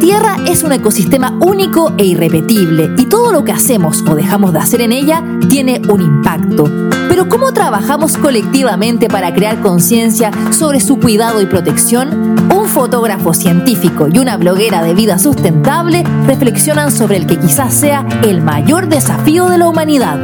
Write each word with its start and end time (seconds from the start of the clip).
Tierra 0.00 0.36
es 0.46 0.62
un 0.62 0.72
ecosistema 0.72 1.36
único 1.40 1.92
e 1.98 2.04
irrepetible 2.04 2.94
y 2.96 3.06
todo 3.06 3.32
lo 3.32 3.42
que 3.44 3.50
hacemos 3.52 4.04
o 4.08 4.14
dejamos 4.14 4.52
de 4.52 4.60
hacer 4.60 4.80
en 4.80 4.92
ella 4.92 5.24
tiene 5.48 5.82
un 5.88 6.02
impacto. 6.02 6.70
Pero 7.08 7.28
¿cómo 7.28 7.52
trabajamos 7.52 8.16
colectivamente 8.16 9.08
para 9.08 9.34
crear 9.34 9.60
conciencia 9.60 10.30
sobre 10.52 10.78
su 10.80 11.00
cuidado 11.00 11.40
y 11.40 11.46
protección? 11.46 12.36
Un 12.54 12.66
fotógrafo 12.66 13.34
científico 13.34 14.06
y 14.08 14.18
una 14.18 14.36
bloguera 14.36 14.82
de 14.82 14.94
vida 14.94 15.18
sustentable 15.18 16.04
reflexionan 16.26 16.92
sobre 16.92 17.16
el 17.16 17.26
que 17.26 17.38
quizás 17.38 17.74
sea 17.74 18.06
el 18.22 18.40
mayor 18.40 18.88
desafío 18.88 19.48
de 19.48 19.58
la 19.58 19.66
humanidad. 19.68 20.18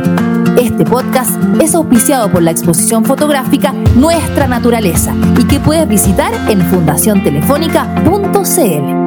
Este 0.58 0.84
podcast 0.84 1.32
es 1.60 1.74
auspiciado 1.74 2.30
por 2.30 2.42
la 2.42 2.52
exposición 2.52 3.04
fotográfica 3.04 3.72
Nuestra 3.96 4.46
Naturaleza 4.46 5.12
y 5.38 5.44
que 5.44 5.58
puedes 5.58 5.88
visitar 5.88 6.32
en 6.48 6.62
fundaciontelefónica.cl. 6.62 9.03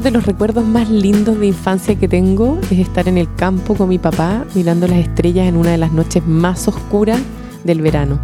Uno 0.00 0.06
de 0.06 0.12
los 0.12 0.24
recuerdos 0.24 0.64
más 0.64 0.88
lindos 0.88 1.38
de 1.38 1.48
infancia 1.48 1.94
que 1.94 2.08
tengo 2.08 2.58
es 2.70 2.78
estar 2.78 3.06
en 3.06 3.18
el 3.18 3.34
campo 3.34 3.74
con 3.74 3.90
mi 3.90 3.98
papá 3.98 4.46
mirando 4.54 4.88
las 4.88 4.96
estrellas 4.96 5.46
en 5.46 5.58
una 5.58 5.72
de 5.72 5.76
las 5.76 5.92
noches 5.92 6.26
más 6.26 6.66
oscuras 6.68 7.20
del 7.64 7.82
verano. 7.82 8.18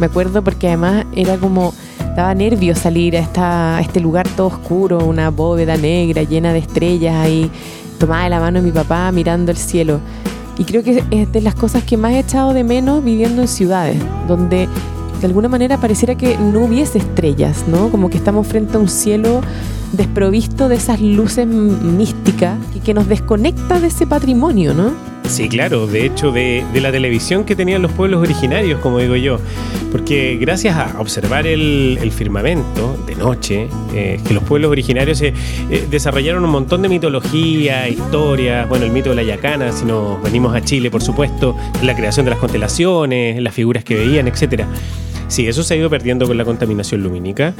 Me 0.00 0.06
acuerdo 0.06 0.42
porque 0.42 0.68
además 0.68 1.04
era 1.14 1.36
como, 1.36 1.74
daba 2.16 2.34
nervios 2.34 2.78
salir 2.78 3.14
a, 3.18 3.20
esta, 3.20 3.78
este 3.82 4.00
lugar 4.00 4.26
todo 4.26 4.46
oscuro, 4.46 5.04
una 5.04 5.28
bóveda 5.28 5.76
negra 5.76 6.22
llena 6.22 6.54
de 6.54 6.60
estrellas 6.60 7.14
ahí, 7.14 7.50
tomada 7.98 8.24
de 8.24 8.30
la 8.30 8.40
mano 8.40 8.60
de 8.60 8.64
mi 8.64 8.72
papá 8.72 9.12
mirando 9.12 9.50
el 9.50 9.58
cielo. 9.58 10.00
Y 10.56 10.64
creo 10.64 10.82
que 10.82 11.04
es 11.10 11.30
de 11.30 11.40
las 11.42 11.54
cosas 11.54 11.84
que 11.84 11.98
más 11.98 12.12
he 12.12 12.20
echado 12.20 12.54
de 12.54 12.64
menos 12.64 13.04
viviendo 13.04 13.42
en 13.42 13.48
ciudades, 13.48 13.98
donde 14.26 14.66
de 15.22 15.28
alguna 15.28 15.48
manera 15.48 15.78
pareciera 15.78 16.16
que 16.16 16.36
no 16.36 16.64
hubiese 16.64 16.98
estrellas, 16.98 17.64
¿no? 17.68 17.90
Como 17.90 18.10
que 18.10 18.18
estamos 18.18 18.44
frente 18.44 18.76
a 18.76 18.80
un 18.80 18.88
cielo 18.88 19.40
desprovisto 19.92 20.68
de 20.68 20.74
esas 20.74 21.00
luces 21.00 21.46
místicas 21.46 22.58
y 22.74 22.80
que 22.80 22.92
nos 22.92 23.06
desconecta 23.06 23.78
de 23.78 23.86
ese 23.86 24.04
patrimonio, 24.04 24.74
¿no? 24.74 24.92
Sí, 25.28 25.48
claro, 25.48 25.86
de 25.86 26.04
hecho 26.04 26.32
de, 26.32 26.64
la 26.74 26.90
televisión 26.90 27.44
que 27.44 27.54
tenían 27.54 27.82
los 27.82 27.92
pueblos 27.92 28.20
originarios, 28.20 28.80
como 28.80 28.98
digo 28.98 29.14
yo, 29.14 29.38
porque 29.92 30.36
gracias 30.40 30.76
a 30.76 31.00
observar 31.00 31.46
el, 31.46 32.10
firmamento 32.12 32.96
de 33.06 33.14
noche, 33.14 33.68
eh, 33.94 34.20
que 34.26 34.34
los 34.34 34.42
pueblos 34.42 34.72
originarios 34.72 35.22
eh, 35.22 35.32
desarrollaron 35.88 36.44
un 36.44 36.50
montón 36.50 36.82
de 36.82 36.88
mitología, 36.88 37.88
historias, 37.88 38.68
bueno, 38.68 38.86
el 38.86 38.90
mito 38.90 39.10
de 39.10 39.16
la 39.16 39.22
Yacana, 39.22 39.70
si 39.70 39.84
nos 39.84 40.20
venimos 40.20 40.54
a 40.54 40.62
Chile, 40.62 40.90
por 40.90 41.00
supuesto, 41.00 41.56
la 41.82 41.94
creación 41.94 42.26
de 42.26 42.30
las 42.30 42.40
constelaciones, 42.40 43.40
las 43.40 43.54
figuras 43.54 43.84
que 43.84 43.94
veían, 43.94 44.26
etcétera. 44.26 44.66
Sí, 45.28 45.46
eso 45.48 45.62
se 45.62 45.74
ha 45.74 45.76
ido 45.76 45.88
perdiendo 45.88 46.26
con 46.26 46.36
la 46.36 46.44
contaminación 46.44 47.02
lumínica. 47.02 47.54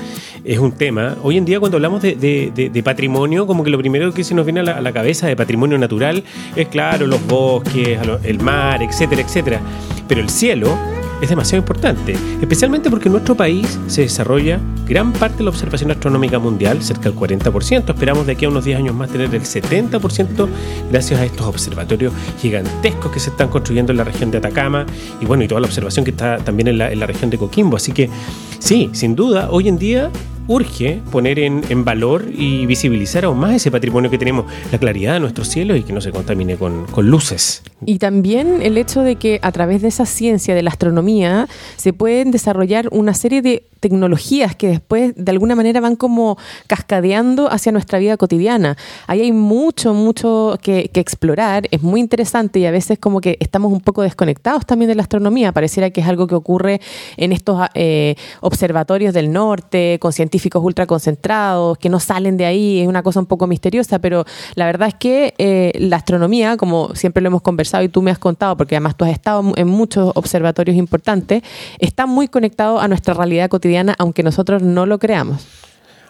Es 0.44 0.58
un 0.58 0.72
tema. 0.72 1.16
Hoy 1.22 1.38
en 1.38 1.44
día 1.44 1.58
cuando 1.60 1.76
hablamos 1.76 2.02
de, 2.02 2.82
patrimonio, 2.84 3.46
como 3.46 3.64
que 3.64 3.70
lo 3.70 3.78
primero 3.78 4.12
que 4.12 4.24
se 4.24 4.34
nos 4.34 4.44
viene 4.44 4.60
a 4.60 4.80
la, 4.80 4.92
cabeza 4.92 5.26
de 5.26 5.36
patrimonio 5.36 5.78
natural 5.78 6.22
es, 6.54 6.68
claro, 6.68 7.06
los 7.06 7.26
bosques, 7.26 7.98
el 8.24 8.38
mar, 8.40 8.82
etcétera, 8.82 9.22
etcétera. 9.22 9.60
Pero 10.06 10.20
el 10.20 10.28
cielo 10.28 10.76
es 11.22 11.28
demasiado 11.28 11.60
importante, 11.60 12.16
especialmente 12.40 12.90
porque 12.90 13.08
en 13.08 13.12
nuestro 13.12 13.36
país 13.36 13.78
se 13.86 14.02
desarrolla 14.02 14.58
gran 14.88 15.12
parte 15.12 15.38
de 15.38 15.44
la 15.44 15.50
observación 15.50 15.92
astronómica 15.92 16.40
mundial, 16.40 16.82
cerca 16.82 17.04
del 17.10 17.14
40%. 17.14 17.90
Esperamos 17.90 18.26
de 18.26 18.32
aquí 18.32 18.44
a 18.44 18.48
unos 18.48 18.64
10 18.64 18.78
años 18.78 18.94
más 18.96 19.08
tener 19.08 19.32
el 19.32 19.42
70% 19.42 20.48
gracias 20.90 21.20
a 21.20 21.24
estos 21.24 21.46
observatorios 21.46 22.12
gigantescos 22.40 23.12
que 23.12 23.20
se 23.20 23.30
están 23.30 23.48
construyendo 23.48 23.92
en 23.92 23.98
la 23.98 24.04
región 24.04 24.32
de 24.32 24.38
Atacama 24.38 24.84
y 25.20 25.24
bueno, 25.24 25.44
y 25.44 25.48
toda 25.48 25.60
la 25.60 25.68
observación 25.68 26.04
que 26.04 26.10
está 26.10 26.38
también 26.38 26.66
en 26.66 26.78
la, 26.78 26.90
en 26.90 26.98
la 26.98 27.06
región 27.06 27.30
de 27.30 27.38
Coquimbo. 27.38 27.76
Así 27.76 27.92
que 27.92 28.10
sí, 28.58 28.90
sin 28.92 29.14
duda, 29.14 29.48
hoy 29.52 29.68
en 29.68 29.78
día 29.78 30.10
urge 30.52 31.00
poner 31.10 31.38
en, 31.38 31.84
valor 31.84 32.26
y 32.32 32.66
visibilizar 32.66 33.24
aún 33.24 33.38
más 33.38 33.54
ese 33.54 33.70
patrimonio 33.70 34.10
que 34.10 34.18
tenemos, 34.18 34.44
la 34.70 34.78
claridad 34.78 35.14
de 35.14 35.20
nuestro 35.20 35.44
cielo 35.44 35.74
y 35.74 35.82
que 35.82 35.92
no 35.92 36.00
se 36.00 36.10
contamine 36.10 36.56
con, 36.56 36.86
con, 36.86 37.08
luces. 37.08 37.62
Y 37.84 37.98
también 37.98 38.60
el 38.62 38.76
hecho 38.76 39.02
de 39.02 39.16
que 39.16 39.40
a 39.42 39.50
través 39.50 39.82
de 39.82 39.88
esa 39.88 40.06
ciencia 40.06 40.54
de 40.54 40.62
la 40.62 40.70
astronomía 40.70 41.48
se 41.76 41.92
pueden 41.92 42.30
desarrollar 42.30 42.88
una 42.92 43.14
serie 43.14 43.42
de 43.42 43.64
tecnologías 43.80 44.54
que 44.54 44.68
después 44.68 45.12
de 45.16 45.30
alguna 45.32 45.56
manera 45.56 45.80
van 45.80 45.96
como 45.96 46.38
cascadeando 46.68 47.50
hacia 47.50 47.72
nuestra 47.72 47.98
vida 47.98 48.16
cotidiana. 48.16 48.76
Ahí 49.08 49.22
hay 49.22 49.32
mucho, 49.32 49.92
mucho 49.92 50.56
que, 50.62 50.88
explorar, 50.94 51.66
es 51.72 51.82
muy 51.82 51.98
interesante 51.98 52.60
y 52.60 52.66
a 52.66 52.70
veces 52.70 52.98
como 53.00 53.20
que 53.20 53.36
estamos 53.40 53.72
un 53.72 53.80
poco 53.80 54.02
desconectados 54.02 54.64
también 54.66 54.88
de 54.88 54.94
la 54.94 55.02
astronomía. 55.02 55.50
Pareciera 55.50 55.90
que 55.90 56.00
es 56.00 56.06
algo 56.06 56.28
que 56.28 56.36
ocurre 56.36 56.80
en 57.16 57.32
estos 57.32 57.60
eh, 57.74 58.14
observatorios 58.40 59.12
del 59.12 59.32
norte, 59.32 59.98
con 60.00 60.12
científicos 60.12 60.41
ultra 60.54 60.86
concentrados, 60.86 61.78
que 61.78 61.88
no 61.88 62.00
salen 62.00 62.36
de 62.36 62.46
ahí, 62.46 62.80
es 62.80 62.88
una 62.88 63.02
cosa 63.02 63.20
un 63.20 63.26
poco 63.26 63.46
misteriosa, 63.46 63.98
pero 63.98 64.24
la 64.54 64.66
verdad 64.66 64.88
es 64.88 64.94
que 64.94 65.34
eh, 65.38 65.72
la 65.78 65.96
astronomía, 65.96 66.56
como 66.56 66.94
siempre 66.94 67.22
lo 67.22 67.28
hemos 67.28 67.42
conversado 67.42 67.84
y 67.84 67.88
tú 67.88 68.02
me 68.02 68.10
has 68.10 68.18
contado, 68.18 68.56
porque 68.56 68.76
además 68.76 68.96
tú 68.96 69.04
has 69.04 69.12
estado 69.12 69.52
en 69.56 69.68
muchos 69.68 70.12
observatorios 70.14 70.76
importantes, 70.76 71.42
está 71.78 72.06
muy 72.06 72.28
conectado 72.28 72.80
a 72.80 72.88
nuestra 72.88 73.14
realidad 73.14 73.48
cotidiana 73.48 73.94
aunque 73.98 74.22
nosotros 74.22 74.62
no 74.62 74.86
lo 74.86 74.98
creamos. 74.98 75.46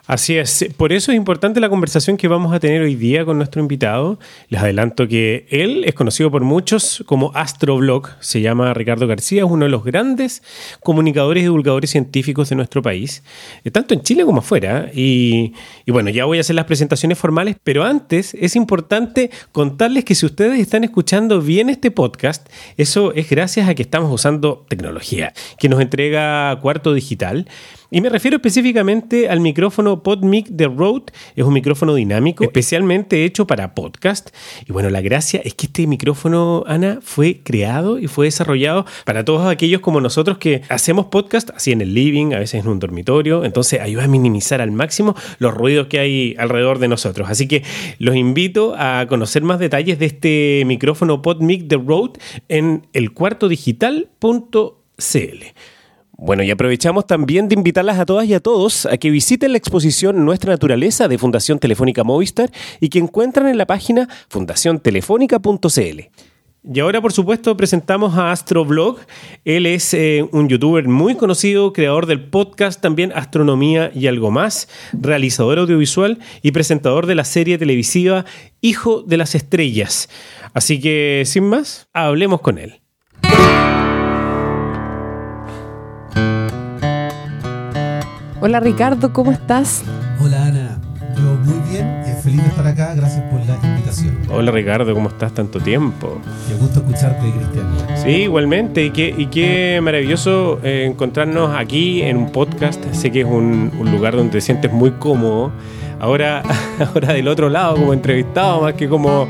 Así 0.04 0.36
es, 0.36 0.66
por 0.76 0.92
eso 0.92 1.12
es 1.12 1.16
importante 1.16 1.60
la 1.60 1.68
conversación 1.68 2.16
que 2.16 2.26
vamos 2.26 2.52
a 2.52 2.58
tener 2.58 2.82
hoy 2.82 2.96
día 2.96 3.24
con 3.24 3.36
nuestro 3.36 3.62
invitado. 3.62 4.18
Les 4.48 4.60
adelanto 4.60 5.06
que 5.06 5.46
él 5.48 5.84
es 5.84 5.94
conocido 5.94 6.28
por 6.28 6.42
muchos 6.42 7.04
como 7.06 7.30
Astroblog, 7.36 8.10
se 8.18 8.40
llama 8.40 8.74
Ricardo 8.74 9.06
García, 9.06 9.44
es 9.44 9.48
uno 9.48 9.64
de 9.64 9.70
los 9.70 9.84
grandes 9.84 10.42
comunicadores 10.80 11.42
y 11.42 11.44
divulgadores 11.44 11.90
científicos 11.90 12.48
de 12.48 12.56
nuestro 12.56 12.82
país, 12.82 13.22
eh, 13.62 13.70
tanto 13.70 13.94
en 13.94 14.02
Chile 14.02 14.24
como 14.24 14.40
afuera. 14.40 14.90
Y, 14.92 15.54
y 15.86 15.92
bueno, 15.92 16.10
ya 16.10 16.24
voy 16.24 16.38
a 16.38 16.40
hacer 16.40 16.56
las 16.56 16.64
presentaciones 16.64 17.16
formales, 17.16 17.54
pero 17.62 17.84
antes 17.84 18.34
es 18.34 18.56
importante 18.56 19.30
contarles 19.52 20.04
que 20.04 20.16
si 20.16 20.26
ustedes 20.26 20.58
están 20.58 20.82
escuchando 20.82 21.40
bien 21.40 21.70
este 21.70 21.92
podcast, 21.92 22.48
eso 22.76 23.12
es 23.14 23.30
gracias 23.30 23.68
a 23.68 23.76
que 23.76 23.82
estamos 23.82 24.12
usando 24.12 24.66
tecnología 24.68 25.32
que 25.60 25.68
nos 25.68 25.80
entrega 25.80 26.58
Cuarto 26.60 26.92
Digital. 26.92 27.46
Y 27.94 28.00
me 28.00 28.08
refiero 28.08 28.36
específicamente 28.36 29.28
al 29.28 29.40
micrófono 29.40 30.02
PodMic 30.02 30.48
de 30.48 30.66
Rode. 30.66 31.12
Es 31.36 31.44
un 31.44 31.52
micrófono 31.52 31.94
dinámico, 31.94 32.42
especialmente 32.42 33.26
hecho 33.26 33.46
para 33.46 33.74
podcast. 33.74 34.30
Y 34.66 34.72
bueno, 34.72 34.88
la 34.88 35.02
gracia 35.02 35.42
es 35.44 35.52
que 35.52 35.66
este 35.66 35.86
micrófono, 35.86 36.64
Ana, 36.66 37.00
fue 37.02 37.42
creado 37.44 37.98
y 37.98 38.06
fue 38.06 38.28
desarrollado 38.28 38.86
para 39.04 39.26
todos 39.26 39.46
aquellos 39.46 39.82
como 39.82 40.00
nosotros 40.00 40.38
que 40.38 40.62
hacemos 40.70 41.08
podcast 41.08 41.50
así 41.50 41.70
en 41.70 41.82
el 41.82 41.92
living, 41.92 42.32
a 42.32 42.38
veces 42.38 42.62
en 42.62 42.68
un 42.68 42.78
dormitorio. 42.78 43.44
Entonces 43.44 43.78
ayuda 43.78 44.04
a 44.04 44.08
minimizar 44.08 44.62
al 44.62 44.72
máximo 44.72 45.14
los 45.38 45.52
ruidos 45.52 45.88
que 45.88 45.98
hay 45.98 46.34
alrededor 46.38 46.78
de 46.78 46.88
nosotros. 46.88 47.28
Así 47.28 47.46
que 47.46 47.62
los 47.98 48.16
invito 48.16 48.74
a 48.74 49.04
conocer 49.06 49.42
más 49.42 49.58
detalles 49.58 49.98
de 49.98 50.06
este 50.06 50.62
micrófono 50.64 51.20
PodMic 51.20 51.64
de 51.64 51.76
Rode 51.76 52.18
en 52.48 52.86
elcuartodigital.cl. 52.94 55.44
Bueno, 56.24 56.44
y 56.44 56.52
aprovechamos 56.52 57.04
también 57.08 57.48
de 57.48 57.56
invitarlas 57.56 57.98
a 57.98 58.06
todas 58.06 58.26
y 58.26 58.34
a 58.34 58.38
todos 58.38 58.86
a 58.86 58.96
que 58.96 59.10
visiten 59.10 59.50
la 59.50 59.58
exposición 59.58 60.24
Nuestra 60.24 60.52
Naturaleza 60.52 61.08
de 61.08 61.18
Fundación 61.18 61.58
Telefónica 61.58 62.04
Movistar 62.04 62.52
y 62.78 62.90
que 62.90 63.00
encuentran 63.00 63.48
en 63.48 63.58
la 63.58 63.66
página 63.66 64.08
fundaciontelefónica.cl. 64.28 66.00
Y 66.72 66.78
ahora, 66.78 67.00
por 67.00 67.12
supuesto, 67.12 67.56
presentamos 67.56 68.16
a 68.16 68.30
Astroblog. 68.30 69.00
Él 69.44 69.66
es 69.66 69.94
eh, 69.94 70.24
un 70.30 70.48
youtuber 70.48 70.86
muy 70.86 71.16
conocido, 71.16 71.72
creador 71.72 72.06
del 72.06 72.22
podcast 72.22 72.80
también 72.80 73.10
Astronomía 73.16 73.90
y 73.92 74.06
algo 74.06 74.30
más, 74.30 74.68
realizador 74.92 75.58
audiovisual 75.58 76.20
y 76.40 76.52
presentador 76.52 77.06
de 77.06 77.16
la 77.16 77.24
serie 77.24 77.58
televisiva 77.58 78.26
Hijo 78.60 79.02
de 79.02 79.16
las 79.16 79.34
Estrellas. 79.34 80.08
Así 80.54 80.78
que, 80.78 81.24
sin 81.26 81.48
más, 81.48 81.88
hablemos 81.92 82.42
con 82.42 82.58
él. 82.58 82.81
Hola 88.44 88.58
Ricardo, 88.58 89.12
¿cómo 89.12 89.30
estás? 89.30 89.84
Hola 90.20 90.46
Ana, 90.46 90.76
yo 91.14 91.22
muy 91.44 91.70
bien, 91.70 91.86
eh, 91.86 92.18
feliz 92.24 92.42
de 92.42 92.48
estar 92.48 92.66
acá, 92.66 92.92
gracias 92.92 93.22
por 93.30 93.38
la 93.46 93.56
invitación. 93.64 94.18
Hola 94.32 94.50
Ricardo, 94.50 94.92
¿cómo 94.94 95.10
estás 95.10 95.32
tanto 95.32 95.60
tiempo? 95.60 96.20
Qué 96.48 96.54
gusto 96.56 96.80
escucharte, 96.80 97.30
Cristian. 97.30 97.66
Sí, 97.94 98.22
igualmente, 98.22 98.84
y 98.84 98.90
qué, 98.90 99.14
y 99.16 99.26
qué 99.26 99.78
maravilloso 99.80 100.58
eh, 100.64 100.88
encontrarnos 100.90 101.54
aquí 101.56 102.02
en 102.02 102.16
un 102.16 102.32
podcast, 102.32 102.84
sé 102.90 103.12
que 103.12 103.20
es 103.20 103.26
un, 103.26 103.70
lugar 103.92 104.16
donde 104.16 104.32
te 104.32 104.40
sientes 104.40 104.72
muy 104.72 104.90
cómodo, 104.90 105.52
ahora, 106.00 106.42
ahora 106.80 107.12
del 107.12 107.28
otro 107.28 107.48
lado 107.48 107.76
como 107.76 107.92
entrevistado, 107.92 108.62
más 108.62 108.74
que 108.74 108.88
como 108.88 109.28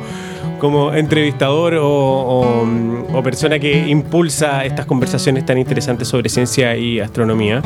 como 0.58 0.94
entrevistador 0.94 1.74
o, 1.74 2.64
o, 3.12 3.22
persona 3.22 3.58
que 3.58 3.88
impulsa 3.88 4.64
estas 4.64 4.86
conversaciones 4.86 5.44
tan 5.44 5.58
interesantes 5.58 6.08
sobre 6.08 6.30
ciencia 6.30 6.76
y 6.76 6.98
astronomía. 6.98 7.60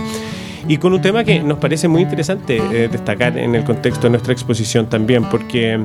Y 0.68 0.78
con 0.78 0.92
un 0.92 1.00
tema 1.00 1.24
que 1.24 1.42
nos 1.42 1.58
parece 1.58 1.88
muy 1.88 2.02
interesante 2.02 2.56
eh, 2.56 2.88
destacar 2.88 3.38
en 3.38 3.54
el 3.54 3.64
contexto 3.64 4.02
de 4.02 4.10
nuestra 4.10 4.32
exposición 4.32 4.88
también, 4.88 5.24
porque 5.24 5.78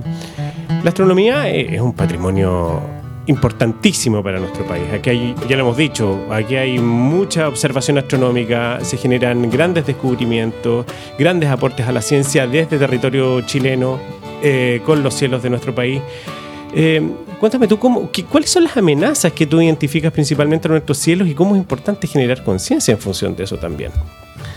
la 0.83 0.89
astronomía 0.89 1.49
es 1.49 1.79
un 1.79 1.93
patrimonio 1.93 2.81
importantísimo 3.27 4.23
para 4.23 4.39
nuestro 4.39 4.65
país. 4.65 4.83
Aquí 4.93 5.09
hay, 5.11 5.35
ya 5.47 5.55
lo 5.55 5.63
hemos 5.63 5.77
dicho, 5.77 6.25
aquí 6.31 6.55
hay 6.55 6.79
mucha 6.79 7.47
observación 7.47 7.97
astronómica, 7.97 8.79
se 8.83 8.97
generan 8.97 9.49
grandes 9.49 9.85
descubrimientos, 9.85 10.85
grandes 11.17 11.49
aportes 11.49 11.87
a 11.87 11.91
la 11.91 12.01
ciencia 12.01 12.47
desde 12.47 12.77
territorio 12.77 13.41
chileno, 13.41 13.99
eh, 14.43 14.81
con 14.85 15.03
los 15.03 15.13
cielos 15.13 15.43
de 15.43 15.49
nuestro 15.49 15.73
país. 15.75 16.01
Eh, 16.73 17.01
cuéntame 17.39 17.67
tú, 17.67 17.77
cómo, 17.77 18.09
¿cuáles 18.29 18.49
son 18.49 18.63
las 18.63 18.75
amenazas 18.77 19.31
que 19.33 19.45
tú 19.45 19.61
identificas 19.61 20.11
principalmente 20.11 20.67
en 20.67 20.71
nuestros 20.71 20.97
cielos 20.97 21.27
y 21.27 21.35
cómo 21.35 21.55
es 21.55 21.61
importante 21.61 22.07
generar 22.07 22.43
conciencia 22.43 22.93
en 22.93 22.97
función 22.97 23.35
de 23.35 23.43
eso 23.43 23.57
también? 23.57 23.91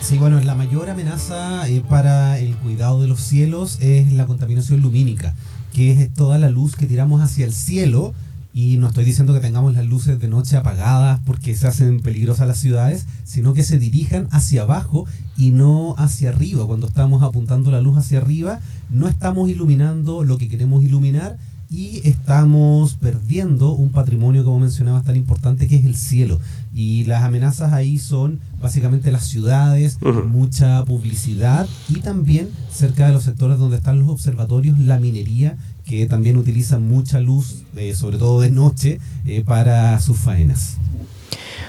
Sí, 0.05 0.19
bueno, 0.19 0.39
la 0.39 0.55
mayor 0.55 0.91
amenaza 0.91 1.67
eh, 1.67 1.83
para 1.89 2.39
el 2.39 2.55
cuidado 2.57 3.01
de 3.01 3.09
los 3.09 3.23
cielos 3.23 3.79
es 3.81 4.13
la 4.13 4.27
contaminación 4.27 4.83
lumínica, 4.83 5.35
que 5.73 5.93
es 5.93 6.13
toda 6.13 6.37
la 6.37 6.51
luz 6.51 6.77
que 6.77 6.85
tiramos 6.85 7.23
hacia 7.23 7.47
el 7.47 7.55
cielo 7.55 8.13
y 8.53 8.77
no 8.77 8.89
estoy 8.89 9.07
diciendo 9.07 9.33
que 9.33 9.41
tengamos 9.41 9.73
las 9.73 9.87
luces 9.87 10.21
de 10.21 10.29
noche 10.29 10.59
apagadas 10.59 11.21
porque 11.25 11.57
se 11.57 11.69
hacen 11.69 12.01
peligrosas 12.01 12.47
las 12.47 12.59
ciudades, 12.59 13.07
sino 13.25 13.55
que 13.55 13.65
se 13.65 13.79
dirijan 13.79 14.29
hacia 14.31 14.63
abajo 14.63 15.07
y 15.39 15.53
no 15.53 15.95
hacia 15.97 16.29
arriba. 16.29 16.67
Cuando 16.67 16.87
estamos 16.87 17.23
apuntando 17.23 17.71
la 17.71 17.81
luz 17.81 17.97
hacia 17.97 18.19
arriba, 18.19 18.61
no 18.91 19.09
estamos 19.09 19.49
iluminando 19.49 20.23
lo 20.23 20.37
que 20.37 20.51
queremos 20.51 20.85
iluminar 20.85 21.39
y 21.71 22.01
estamos 22.09 22.95
perdiendo 22.95 23.73
un 23.73 23.91
patrimonio, 23.91 24.45
como 24.45 24.61
mencionabas, 24.61 25.05
tan 25.05 25.17
importante 25.17 25.67
que 25.67 25.77
es 25.77 25.85
el 25.85 25.97
cielo. 25.97 26.41
Y 26.75 27.05
las 27.05 27.23
amenazas 27.23 27.73
ahí 27.73 27.99
son 27.99 28.41
básicamente 28.61 29.13
las 29.13 29.27
ciudades, 29.27 29.99
mucha 30.03 30.85
publicidad 30.85 31.69
y 31.89 32.01
también 32.01 32.51
cerca 32.71 33.07
de 33.07 33.13
los 33.13 33.25
sectores 33.25 33.59
donde 33.59 33.77
están 33.77 33.99
los 33.99 34.09
observatorios, 34.09 34.79
la 34.79 34.99
minería 34.99 35.57
que 35.85 36.07
también 36.07 36.37
utilizan 36.37 36.89
mucha 36.89 37.21
luz, 37.21 37.63
eh, 37.77 37.95
sobre 37.95 38.19
todo 38.19 38.41
de 38.41 38.51
noche, 38.51 39.01
eh, 39.27 39.43
para 39.45 40.01
sus 40.01 40.17
faenas. 40.19 40.77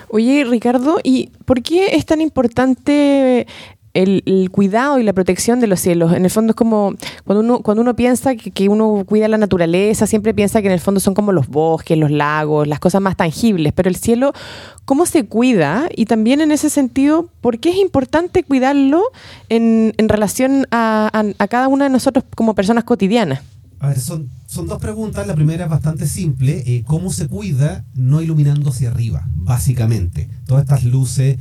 Oye, 0.10 0.46
Ricardo, 0.46 1.00
¿y 1.04 1.32
por 1.46 1.62
qué 1.62 1.96
es 1.96 2.06
tan 2.06 2.22
importante 2.22 3.48
el, 3.96 4.50
cuidado 4.52 5.00
y 5.00 5.04
la 5.04 5.14
protección 5.14 5.60
de 5.60 5.68
los 5.68 5.80
cielos. 5.80 6.14
En 6.14 6.26
el 6.26 6.32
fondo 6.32 6.52
es 6.52 6.56
como 6.56 6.94
cuando 7.24 7.42
uno, 7.42 7.60
cuando 7.62 7.82
uno 7.82 7.96
piensa 7.96 8.36
que, 8.36 8.70
uno 8.70 9.04
cuida 9.08 9.28
la 9.28 9.38
naturaleza, 9.38 10.06
siempre 10.06 10.34
piensa 10.34 10.62
que 10.62 10.68
en 10.68 10.74
el 10.74 10.80
fondo 10.80 11.00
son 11.00 11.14
como 11.14 11.32
los 11.32 11.48
bosques, 11.48 11.98
los 11.98 12.12
lagos, 12.12 12.68
las 12.68 12.80
cosas 12.80 13.02
más 13.02 13.16
tangibles, 13.16 13.74
pero 13.74 13.90
el 13.90 13.96
cielo, 13.96 14.34
¿cómo 14.86 15.06
se 15.06 15.26
cuida? 15.26 15.90
Y 15.96 16.06
también 16.06 16.42
en 16.42 16.52
ese 16.52 16.70
sentido, 16.70 17.30
¿por 17.42 17.60
qué 17.60 17.70
es 17.70 17.78
importante 17.78 18.44
cuidarlo 18.44 19.02
en, 19.50 19.94
relación 19.98 20.68
a, 20.72 21.24
a 21.38 21.48
cada 21.48 21.68
una 21.68 21.86
de 21.86 21.90
nosotros 21.90 22.26
como 22.36 22.54
personas 22.54 22.84
cotidianas? 22.84 23.42
A 23.80 23.90
ver, 23.90 24.00
son, 24.00 24.30
son 24.48 24.68
dos 24.68 24.80
preguntas. 24.80 25.28
La 25.28 25.36
primera 25.36 25.66
es 25.66 25.70
bastante 25.70 26.08
simple. 26.08 26.64
Eh, 26.66 26.84
¿Cómo 26.88 27.12
se 27.12 27.28
cuida 27.28 27.86
no 27.94 28.22
iluminando 28.22 28.70
hacia 28.70 28.90
arriba? 28.90 29.28
Básicamente. 29.36 30.30
Todas 30.46 30.64
estas 30.64 30.84
luces 30.86 31.38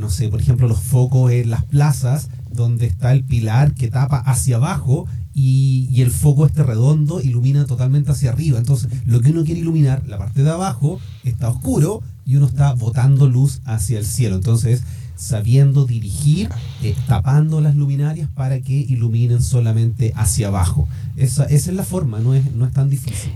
no 0.00 0.10
sé, 0.10 0.28
por 0.28 0.40
ejemplo, 0.40 0.68
los 0.68 0.80
focos 0.80 1.32
en 1.32 1.50
las 1.50 1.64
plazas, 1.64 2.28
donde 2.52 2.86
está 2.86 3.12
el 3.12 3.24
pilar 3.24 3.74
que 3.74 3.88
tapa 3.88 4.18
hacia 4.18 4.56
abajo 4.56 5.06
y, 5.34 5.88
y, 5.90 6.02
el 6.02 6.10
foco 6.10 6.46
este 6.46 6.62
redondo 6.62 7.20
ilumina 7.20 7.64
totalmente 7.64 8.12
hacia 8.12 8.30
arriba. 8.30 8.58
Entonces, 8.58 8.88
lo 9.06 9.20
que 9.20 9.30
uno 9.30 9.44
quiere 9.44 9.60
iluminar, 9.60 10.04
la 10.06 10.18
parte 10.18 10.44
de 10.44 10.50
abajo, 10.50 11.00
está 11.24 11.48
oscuro 11.48 12.02
y 12.24 12.36
uno 12.36 12.46
está 12.46 12.72
botando 12.74 13.28
luz 13.28 13.60
hacia 13.64 13.98
el 13.98 14.06
cielo. 14.06 14.36
Entonces, 14.36 14.82
sabiendo 15.16 15.86
dirigir, 15.86 16.48
eh, 16.82 16.94
tapando 17.06 17.60
las 17.60 17.76
luminarias 17.76 18.28
para 18.34 18.60
que 18.60 18.74
iluminen 18.74 19.42
solamente 19.42 20.12
hacia 20.16 20.48
abajo. 20.48 20.88
Esa, 21.16 21.44
esa 21.44 21.70
es 21.70 21.76
la 21.76 21.84
forma, 21.84 22.20
no 22.20 22.34
es, 22.34 22.52
no 22.54 22.66
es 22.66 22.72
tan 22.72 22.90
difícil. 22.90 23.32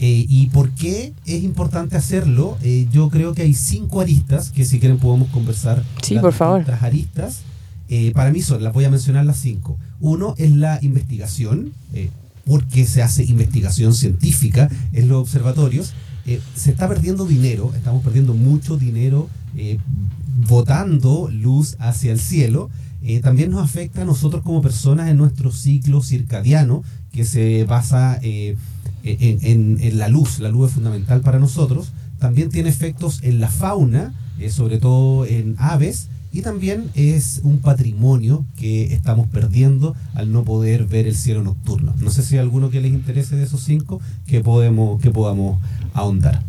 Eh, 0.00 0.24
¿Y 0.28 0.46
por 0.46 0.70
qué 0.70 1.12
es 1.26 1.42
importante 1.42 1.96
hacerlo? 1.96 2.56
Eh, 2.62 2.88
yo 2.90 3.10
creo 3.10 3.34
que 3.34 3.42
hay 3.42 3.54
cinco 3.54 4.00
aristas 4.00 4.50
que 4.50 4.64
si 4.64 4.80
quieren 4.80 4.98
podemos 4.98 5.28
conversar. 5.28 5.84
Sí, 6.02 6.18
por 6.18 6.32
favor. 6.32 6.66
Las 6.66 6.82
aristas, 6.82 7.40
para 8.14 8.30
mí 8.30 8.40
son, 8.40 8.62
las 8.62 8.72
voy 8.72 8.84
a 8.84 8.90
mencionar 8.90 9.26
las 9.26 9.38
cinco. 9.38 9.76
Uno 10.00 10.34
es 10.38 10.52
la 10.52 10.78
investigación, 10.80 11.72
porque 12.44 12.86
se 12.86 13.02
hace 13.02 13.24
investigación 13.24 13.94
científica 13.94 14.70
en 14.92 15.08
los 15.08 15.18
observatorios. 15.18 15.92
se 16.54 16.70
está 16.70 16.88
perdiendo 16.88 17.26
dinero, 17.26 17.72
estamos 17.74 18.02
perdiendo 18.04 18.32
mucho 18.34 18.76
dinero 18.76 19.28
botando 20.48 21.28
luz 21.30 21.76
hacia 21.78 22.12
el 22.12 22.20
cielo, 22.20 22.70
eh, 23.02 23.20
también 23.20 23.50
nos 23.50 23.62
afecta 23.62 24.02
a 24.02 24.04
nosotros 24.04 24.42
como 24.42 24.60
personas 24.60 25.08
en 25.08 25.16
nuestro 25.16 25.52
ciclo 25.52 26.02
circadiano, 26.02 26.82
que 27.12 27.24
se 27.24 27.64
basa 27.64 28.18
eh, 28.22 28.56
en, 29.04 29.98
la 29.98 30.08
luz. 30.08 30.38
La 30.40 30.48
luz 30.48 30.68
es 30.68 30.74
fundamental 30.74 31.20
para 31.20 31.38
nosotros. 31.38 31.92
También 32.18 32.50
tiene 32.50 32.68
efectos 32.68 33.20
en 33.22 33.40
la 33.40 33.48
fauna, 33.48 34.14
eh, 34.38 34.50
sobre 34.50 34.78
todo 34.78 35.24
en 35.26 35.56
aves, 35.58 36.08
y 36.32 36.42
también 36.42 36.90
es 36.94 37.40
un 37.42 37.58
patrimonio 37.58 38.44
que 38.56 38.94
estamos 38.94 39.26
perdiendo 39.26 39.96
al 40.14 40.30
no 40.30 40.44
poder 40.44 40.86
ver 40.86 41.06
el 41.06 41.16
cielo 41.16 41.42
nocturno. 41.42 41.94
No 41.98 42.10
sé 42.10 42.22
si 42.22 42.36
hay 42.36 42.40
alguno 42.40 42.70
que 42.70 42.80
les 42.80 42.92
interese 42.92 43.36
de 43.36 43.44
esos 43.44 43.62
cinco 43.62 44.00
que, 44.26 44.40
podemos, 44.40 45.00
que 45.00 45.10
podamos 45.10 45.60
ahondar. 45.92 46.42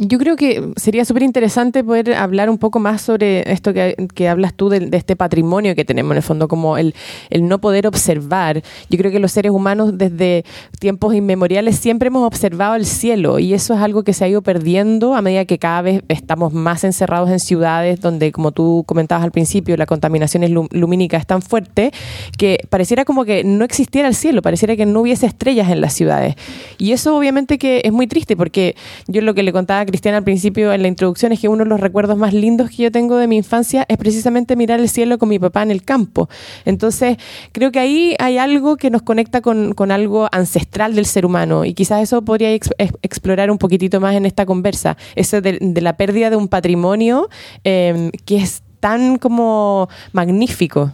Yo 0.00 0.18
creo 0.18 0.36
que 0.36 0.72
sería 0.76 1.04
súper 1.04 1.24
interesante 1.24 1.82
poder 1.82 2.14
hablar 2.14 2.50
un 2.50 2.58
poco 2.58 2.78
más 2.78 3.02
sobre 3.02 3.50
esto 3.50 3.72
que, 3.72 4.28
hablas 4.28 4.54
tú 4.54 4.68
de, 4.68 4.88
este 4.92 5.16
patrimonio 5.16 5.74
que 5.74 5.84
tenemos 5.84 6.12
en 6.12 6.18
el 6.18 6.22
fondo, 6.22 6.46
como 6.46 6.78
el, 6.78 6.94
no 7.40 7.58
poder 7.60 7.84
observar. 7.88 8.62
Yo 8.90 8.98
creo 8.98 9.10
que 9.10 9.18
los 9.18 9.32
seres 9.32 9.50
humanos 9.50 9.98
desde 9.98 10.44
tiempos 10.78 11.16
inmemoriales 11.16 11.76
siempre 11.76 12.06
hemos 12.08 12.24
observado 12.24 12.76
el 12.76 12.86
cielo 12.86 13.40
y 13.40 13.54
eso 13.54 13.74
es 13.74 13.80
algo 13.80 14.04
que 14.04 14.12
se 14.12 14.24
ha 14.24 14.28
ido 14.28 14.40
perdiendo 14.40 15.16
a 15.16 15.22
medida 15.22 15.44
que 15.46 15.58
cada 15.58 15.82
vez 15.82 16.04
estamos 16.06 16.52
más 16.52 16.84
encerrados 16.84 17.30
en 17.30 17.40
ciudades 17.40 18.00
donde, 18.00 18.30
como 18.30 18.52
tú 18.52 18.84
comentabas 18.86 19.24
al 19.24 19.32
principio, 19.32 19.76
la 19.76 19.86
contaminación 19.86 20.68
lumínica 20.70 21.16
es 21.16 21.26
tan 21.26 21.42
fuerte 21.42 21.90
que 22.36 22.60
pareciera 22.70 23.04
como 23.04 23.24
que 23.24 23.42
no 23.42 23.64
existiera 23.64 24.06
el 24.06 24.14
cielo, 24.14 24.42
pareciera 24.42 24.76
que 24.76 24.86
no 24.86 25.00
hubiese 25.00 25.26
estrellas 25.26 25.70
en 25.70 25.80
las 25.80 25.92
ciudades. 25.92 26.36
Y 26.78 26.92
eso 26.92 27.16
obviamente 27.16 27.58
que 27.58 27.82
es 27.84 27.92
muy 27.92 28.06
triste 28.06 28.36
porque 28.36 28.76
yo 29.08 29.22
lo 29.22 29.34
que 29.34 29.42
le 29.42 29.52
contaba 29.52 29.87
Cristiana 29.88 30.18
al 30.18 30.24
principio 30.24 30.70
en 30.70 30.82
la 30.82 30.88
introducción 30.88 31.32
es 31.32 31.40
que 31.40 31.48
uno 31.48 31.64
de 31.64 31.70
los 31.70 31.80
recuerdos 31.80 32.18
más 32.18 32.34
lindos 32.34 32.68
que 32.68 32.82
yo 32.82 32.92
tengo 32.92 33.16
de 33.16 33.26
mi 33.26 33.38
infancia 33.38 33.86
es 33.88 33.96
precisamente 33.96 34.54
mirar 34.54 34.80
el 34.80 34.90
cielo 34.90 35.16
con 35.16 35.30
mi 35.30 35.38
papá 35.38 35.62
en 35.62 35.70
el 35.70 35.82
campo. 35.82 36.28
Entonces, 36.66 37.16
creo 37.52 37.72
que 37.72 37.78
ahí 37.78 38.14
hay 38.18 38.36
algo 38.36 38.76
que 38.76 38.90
nos 38.90 39.00
conecta 39.00 39.40
con, 39.40 39.74
algo 39.90 40.28
ancestral 40.30 40.94
del 40.94 41.06
ser 41.06 41.24
humano 41.24 41.64
y 41.64 41.72
quizás 41.72 42.02
eso 42.02 42.20
podría 42.20 42.52
explorar 42.52 43.50
un 43.50 43.56
poquitito 43.56 43.98
más 43.98 44.14
en 44.14 44.26
esta 44.26 44.44
conversa, 44.44 44.98
eso 45.16 45.40
de, 45.40 45.58
la 45.80 45.96
pérdida 45.96 46.28
de 46.28 46.36
un 46.36 46.48
patrimonio 46.48 47.30
eh, 47.64 48.10
que 48.26 48.36
es 48.36 48.62
tan 48.80 49.16
como 49.16 49.88
magnífico. 50.12 50.92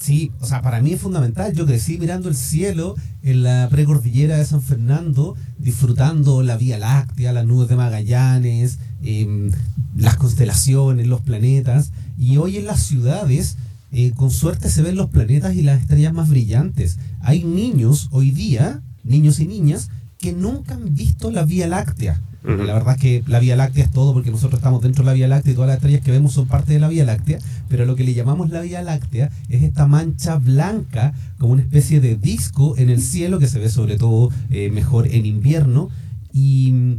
Sí, 0.00 0.32
o 0.40 0.46
sea, 0.46 0.62
para 0.62 0.80
mí 0.80 0.94
es 0.94 1.00
fundamental. 1.00 1.52
Yo 1.52 1.66
crecí 1.66 1.98
mirando 1.98 2.30
el 2.30 2.34
cielo 2.34 2.94
en 3.22 3.42
la 3.42 3.68
precordillera 3.70 4.38
de 4.38 4.46
San 4.46 4.62
Fernando, 4.62 5.36
disfrutando 5.58 6.42
la 6.42 6.56
Vía 6.56 6.78
Láctea, 6.78 7.34
las 7.34 7.46
nubes 7.46 7.68
de 7.68 7.76
Magallanes, 7.76 8.78
em, 9.02 9.52
las 9.94 10.16
constelaciones, 10.16 11.06
los 11.06 11.20
planetas. 11.20 11.92
Y 12.18 12.38
hoy 12.38 12.56
en 12.56 12.64
las 12.64 12.82
ciudades, 12.82 13.58
eh, 13.92 14.12
con 14.12 14.30
suerte 14.30 14.70
se 14.70 14.80
ven 14.80 14.96
los 14.96 15.10
planetas 15.10 15.54
y 15.54 15.60
las 15.60 15.82
estrellas 15.82 16.14
más 16.14 16.30
brillantes. 16.30 16.96
Hay 17.20 17.44
niños 17.44 18.08
hoy 18.10 18.30
día, 18.30 18.80
niños 19.04 19.38
y 19.38 19.46
niñas, 19.46 19.90
que 20.20 20.32
nunca 20.32 20.74
han 20.74 20.94
visto 20.94 21.30
la 21.30 21.44
Vía 21.44 21.66
Láctea. 21.66 22.20
La 22.42 22.72
verdad 22.72 22.94
es 22.94 23.00
que 23.00 23.22
la 23.26 23.38
Vía 23.38 23.54
Láctea 23.54 23.84
es 23.84 23.90
todo 23.90 24.14
porque 24.14 24.30
nosotros 24.30 24.60
estamos 24.60 24.80
dentro 24.80 25.04
de 25.04 25.10
la 25.10 25.12
Vía 25.12 25.28
Láctea 25.28 25.52
y 25.52 25.54
todas 25.54 25.68
las 25.68 25.76
estrellas 25.76 26.00
que 26.00 26.10
vemos 26.10 26.32
son 26.32 26.46
parte 26.46 26.72
de 26.72 26.78
la 26.78 26.88
Vía 26.88 27.04
Láctea, 27.04 27.38
pero 27.68 27.84
lo 27.84 27.96
que 27.96 28.04
le 28.04 28.14
llamamos 28.14 28.48
la 28.48 28.62
Vía 28.62 28.82
Láctea 28.82 29.30
es 29.50 29.62
esta 29.62 29.86
mancha 29.86 30.36
blanca 30.36 31.12
como 31.38 31.52
una 31.52 31.62
especie 31.62 32.00
de 32.00 32.16
disco 32.16 32.76
en 32.78 32.88
el 32.88 33.02
cielo 33.02 33.38
que 33.38 33.46
se 33.46 33.58
ve 33.58 33.68
sobre 33.68 33.98
todo 33.98 34.30
eh, 34.50 34.70
mejor 34.70 35.06
en 35.08 35.26
invierno 35.26 35.90
y 36.32 36.96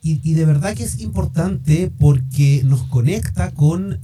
y, 0.00 0.34
de 0.34 0.44
verdad 0.44 0.74
que 0.74 0.84
es 0.84 1.00
importante 1.00 1.90
porque 1.98 2.62
nos 2.64 2.84
conecta 2.84 3.50
con 3.50 3.98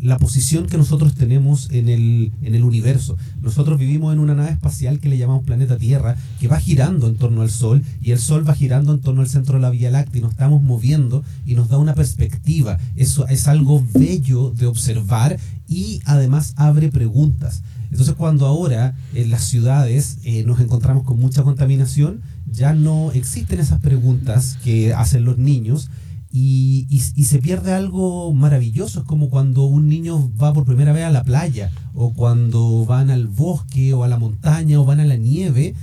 la 0.00 0.18
posición 0.18 0.66
que 0.66 0.78
nosotros 0.78 1.14
tenemos 1.14 1.70
en 1.70 1.88
el, 1.88 2.32
en 2.42 2.54
el 2.54 2.64
universo. 2.64 3.16
Nosotros 3.42 3.78
vivimos 3.78 4.12
en 4.12 4.20
una 4.20 4.34
nave 4.34 4.52
espacial 4.52 5.00
que 5.00 5.08
le 5.08 5.18
llamamos 5.18 5.44
planeta 5.44 5.76
Tierra, 5.76 6.16
que 6.40 6.48
va 6.48 6.58
girando 6.58 7.08
en 7.08 7.16
torno 7.16 7.42
al 7.42 7.50
Sol 7.50 7.82
y 8.00 8.12
el 8.12 8.18
Sol 8.18 8.48
va 8.48 8.54
girando 8.54 8.94
en 8.94 9.00
torno 9.00 9.20
al 9.20 9.28
centro 9.28 9.56
de 9.56 9.60
la 9.60 9.70
Vía 9.70 9.90
Láctea 9.90 10.18
y 10.18 10.22
nos 10.22 10.32
estamos 10.32 10.62
moviendo 10.62 11.22
y 11.44 11.54
nos 11.54 11.68
da 11.68 11.78
una 11.78 11.94
perspectiva. 11.94 12.78
Eso 12.96 13.28
es 13.28 13.46
algo 13.46 13.84
bello 13.92 14.50
de 14.50 14.66
observar 14.66 15.38
y 15.68 16.00
además 16.06 16.54
abre 16.56 16.90
preguntas. 16.90 17.62
Entonces 17.90 18.14
cuando 18.16 18.46
ahora 18.46 18.96
en 19.14 19.30
las 19.30 19.44
ciudades 19.44 20.18
eh, 20.24 20.42
nos 20.44 20.58
encontramos 20.58 21.04
con 21.04 21.18
mucha 21.18 21.42
contaminación, 21.42 22.22
ya 22.54 22.72
no 22.72 23.12
existen 23.12 23.60
esas 23.60 23.80
preguntas 23.80 24.58
que 24.62 24.94
hacen 24.94 25.24
los 25.24 25.38
niños 25.38 25.90
y, 26.36 26.88
y, 26.90 27.24
se 27.24 27.38
pierde 27.38 27.72
algo 27.72 28.32
maravilloso. 28.32 28.98
Es 28.98 29.06
como 29.06 29.30
cuando 29.30 29.66
un 29.66 29.88
niño 29.88 30.32
va 30.36 30.52
por 30.52 30.64
primera 30.64 30.92
vez 30.92 31.04
a 31.04 31.10
la 31.10 31.22
playa, 31.22 31.70
o 31.94 32.12
cuando 32.12 32.84
van 32.84 33.10
al 33.10 33.28
bosque, 33.28 33.94
o 33.94 34.02
a 34.02 34.08
la 34.08 34.18
montaña, 34.18 34.80
o 34.80 34.84
van 34.84 34.98
a 34.98 35.04
la 35.04 35.14
nieve. 35.14 35.76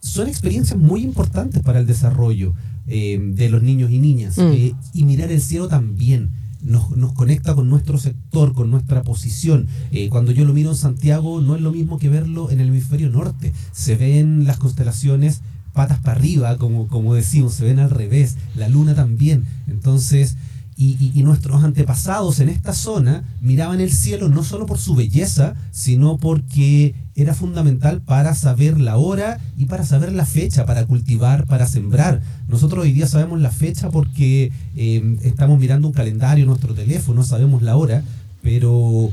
Son 0.00 0.26
experiencias 0.26 0.76
muy 0.80 1.04
importantes 1.04 1.62
para 1.62 1.78
el 1.78 1.86
desarrollo 1.86 2.54
eh, 2.88 3.20
de 3.20 3.48
los 3.48 3.62
niños 3.62 3.92
y 3.92 4.00
niñas. 4.00 4.36
Mm. 4.36 4.52
Eh, 4.52 4.74
y 4.94 5.04
mirar 5.04 5.30
el 5.30 5.40
cielo 5.40 5.68
también. 5.68 6.32
Nos, 6.60 6.90
nos, 6.96 7.12
conecta 7.12 7.54
con 7.54 7.68
nuestro 7.68 7.96
sector, 7.98 8.52
con 8.52 8.72
nuestra 8.72 9.04
posición. 9.04 9.68
Eh, 9.92 10.08
cuando 10.08 10.32
yo 10.32 10.44
lo 10.44 10.54
miro 10.54 10.70
en 10.70 10.76
Santiago, 10.76 11.40
no 11.40 11.54
es 11.54 11.62
lo 11.62 11.70
mismo 11.70 12.00
que 12.00 12.08
verlo 12.08 12.50
en 12.50 12.58
el 12.58 12.68
hemisferio 12.68 13.10
norte. 13.10 13.52
Se 13.70 13.94
ven 13.94 14.44
las 14.44 14.58
constelaciones 14.58 15.42
patas 15.74 15.98
para 15.98 16.18
arriba, 16.18 16.56
como, 16.56 16.88
como 16.88 17.14
decimos, 17.14 17.54
se 17.54 17.64
ven 17.64 17.78
al 17.78 17.90
revés, 17.90 18.36
la 18.54 18.68
luna 18.68 18.94
también. 18.94 19.44
Entonces, 19.66 20.36
y, 20.76 21.22
nuestros 21.22 21.62
antepasados 21.62 22.40
en 22.40 22.48
esta 22.48 22.72
zona 22.72 23.22
miraban 23.40 23.80
el 23.80 23.92
cielo 23.92 24.28
no 24.28 24.42
solo 24.42 24.66
por 24.66 24.78
su 24.78 24.94
belleza, 24.94 25.54
sino 25.70 26.18
porque 26.18 26.94
era 27.14 27.34
fundamental 27.34 28.02
para 28.02 28.34
saber 28.34 28.80
la 28.80 28.96
hora 28.96 29.40
y 29.56 29.66
para 29.66 29.84
saber 29.84 30.12
la 30.12 30.26
fecha, 30.26 30.66
para 30.66 30.84
cultivar, 30.86 31.46
para 31.46 31.68
sembrar. 31.68 32.22
Nosotros 32.48 32.84
hoy 32.84 32.92
día 32.92 33.06
sabemos 33.06 33.40
la 33.40 33.50
fecha 33.50 33.90
porque 33.90 34.50
eh, 34.74 35.16
estamos 35.22 35.58
mirando 35.60 35.86
un 35.86 35.94
calendario 35.94 36.42
en 36.42 36.48
nuestro 36.48 36.74
teléfono, 36.74 37.22
sabemos 37.22 37.62
la 37.62 37.76
hora, 37.76 38.02
pero 38.42 39.10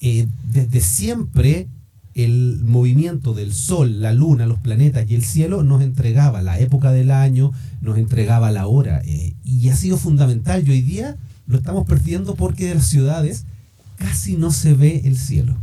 eh, 0.00 0.26
desde 0.50 0.80
siempre 0.80 1.68
el 2.16 2.60
movimiento 2.64 3.34
del 3.34 3.52
Sol, 3.52 4.00
la 4.00 4.14
Luna, 4.14 4.46
los 4.46 4.58
planetas 4.58 5.08
y 5.08 5.14
el 5.14 5.22
cielo 5.22 5.62
nos 5.62 5.82
entregaba 5.82 6.40
la 6.40 6.58
época 6.58 6.90
del 6.90 7.10
año, 7.10 7.52
nos 7.82 7.98
entregaba 7.98 8.50
la 8.50 8.66
hora. 8.66 9.02
Eh, 9.04 9.34
y 9.44 9.68
ha 9.68 9.76
sido 9.76 9.98
fundamental. 9.98 10.66
Y 10.66 10.70
hoy 10.70 10.80
día 10.80 11.16
lo 11.46 11.58
estamos 11.58 11.86
perdiendo 11.86 12.34
porque 12.34 12.68
de 12.68 12.76
las 12.76 12.86
ciudades 12.86 13.44
casi 13.96 14.36
no 14.36 14.50
se 14.50 14.72
ve 14.72 15.02
el 15.04 15.18
cielo. 15.18 15.56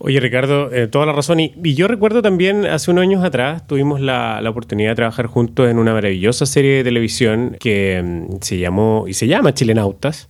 Oye, 0.00 0.20
Ricardo, 0.20 0.72
eh, 0.72 0.86
toda 0.86 1.06
la 1.06 1.12
razón. 1.12 1.40
Y, 1.40 1.74
yo 1.74 1.88
recuerdo 1.88 2.22
también, 2.22 2.66
hace 2.66 2.90
unos 2.90 3.02
años 3.02 3.24
atrás, 3.24 3.66
tuvimos 3.66 4.00
la, 4.00 4.40
oportunidad 4.48 4.90
de 4.90 4.94
trabajar 4.96 5.26
juntos 5.26 5.68
en 5.68 5.78
una 5.78 5.92
maravillosa 5.92 6.46
serie 6.46 6.76
de 6.76 6.84
televisión 6.84 7.56
que 7.58 8.00
mm, 8.02 8.36
se 8.40 8.58
llamó 8.58 9.06
y 9.08 9.14
se 9.14 9.26
llama 9.26 9.54
Chilenautas. 9.54 10.28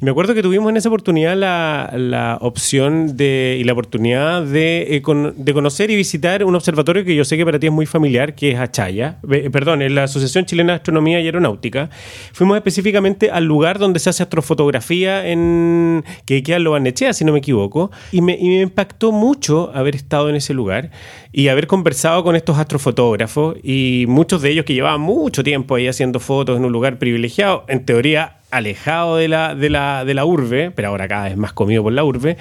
Y 0.00 0.04
me 0.04 0.10
acuerdo 0.10 0.34
que 0.34 0.42
tuvimos 0.42 0.70
en 0.70 0.76
esa 0.76 0.88
oportunidad 0.88 1.36
la, 1.36 2.38
opción 2.40 3.16
de, 3.16 3.56
y 3.60 3.64
la 3.64 3.72
oportunidad 3.72 4.42
de, 4.42 4.96
eh, 4.96 5.02
de, 5.36 5.54
conocer 5.54 5.90
y 5.90 5.96
visitar 5.96 6.44
un 6.44 6.54
observatorio 6.54 7.04
que 7.04 7.14
yo 7.14 7.24
sé 7.24 7.36
que 7.36 7.44
para 7.44 7.58
ti 7.58 7.66
es 7.66 7.72
muy 7.72 7.86
familiar, 7.86 8.34
que 8.34 8.52
es 8.52 8.58
Achaya, 8.58 9.18
perdón, 9.52 9.82
es 9.82 9.92
la 9.92 10.04
Asociación 10.04 10.46
Chilena 10.46 10.72
de 10.72 10.76
Astronomía 10.76 11.20
y 11.20 11.26
Aeronáutica. 11.26 11.90
Fuimos 12.32 12.56
específicamente 12.56 13.30
al 13.30 13.44
lugar 13.44 13.78
donde 13.78 13.98
se 13.98 14.10
hace 14.10 14.22
astrofotografía 14.22 15.26
en 15.26 16.04
que 16.24 16.42
queda 16.42 16.56
en 16.56 16.64
Lobarnechea, 16.64 17.12
si 17.12 17.24
no 17.24 17.32
me 17.32 17.38
equivoco, 17.38 17.90
y 18.12 18.20
me, 18.20 18.36
y 18.38 18.48
me 18.48 18.60
impactó 18.60 19.12
mucho 19.12 19.70
haber 19.74 19.94
estado 19.96 20.28
en 20.28 20.36
ese 20.36 20.54
lugar 20.54 20.90
y 21.32 21.48
haber 21.48 21.66
conversado 21.66 22.22
con 22.24 22.36
estos 22.36 22.58
astrofotógrafos 22.58 23.56
y 23.62 24.04
muchos 24.08 24.42
de 24.42 24.50
ellos 24.50 24.64
que 24.64 24.74
llevaban 24.74 25.00
mucho 25.00 25.42
tiempo 25.42 25.74
ahí 25.74 25.88
haciendo 25.88 26.20
fotos 26.20 26.56
en 26.56 26.64
un 26.64 26.72
lugar 26.72 26.98
privilegiado, 26.98 27.64
en 27.68 27.84
teoría 27.84 28.38
alejado 28.56 29.16
de 29.16 29.28
la, 29.28 29.54
de, 29.54 29.70
la, 29.70 30.04
de 30.04 30.14
la 30.14 30.24
urbe, 30.24 30.70
pero 30.70 30.88
ahora 30.88 31.08
cada 31.08 31.24
vez 31.24 31.36
más 31.36 31.52
comido 31.52 31.82
por 31.82 31.92
la 31.92 32.04
urbe, 32.04 32.36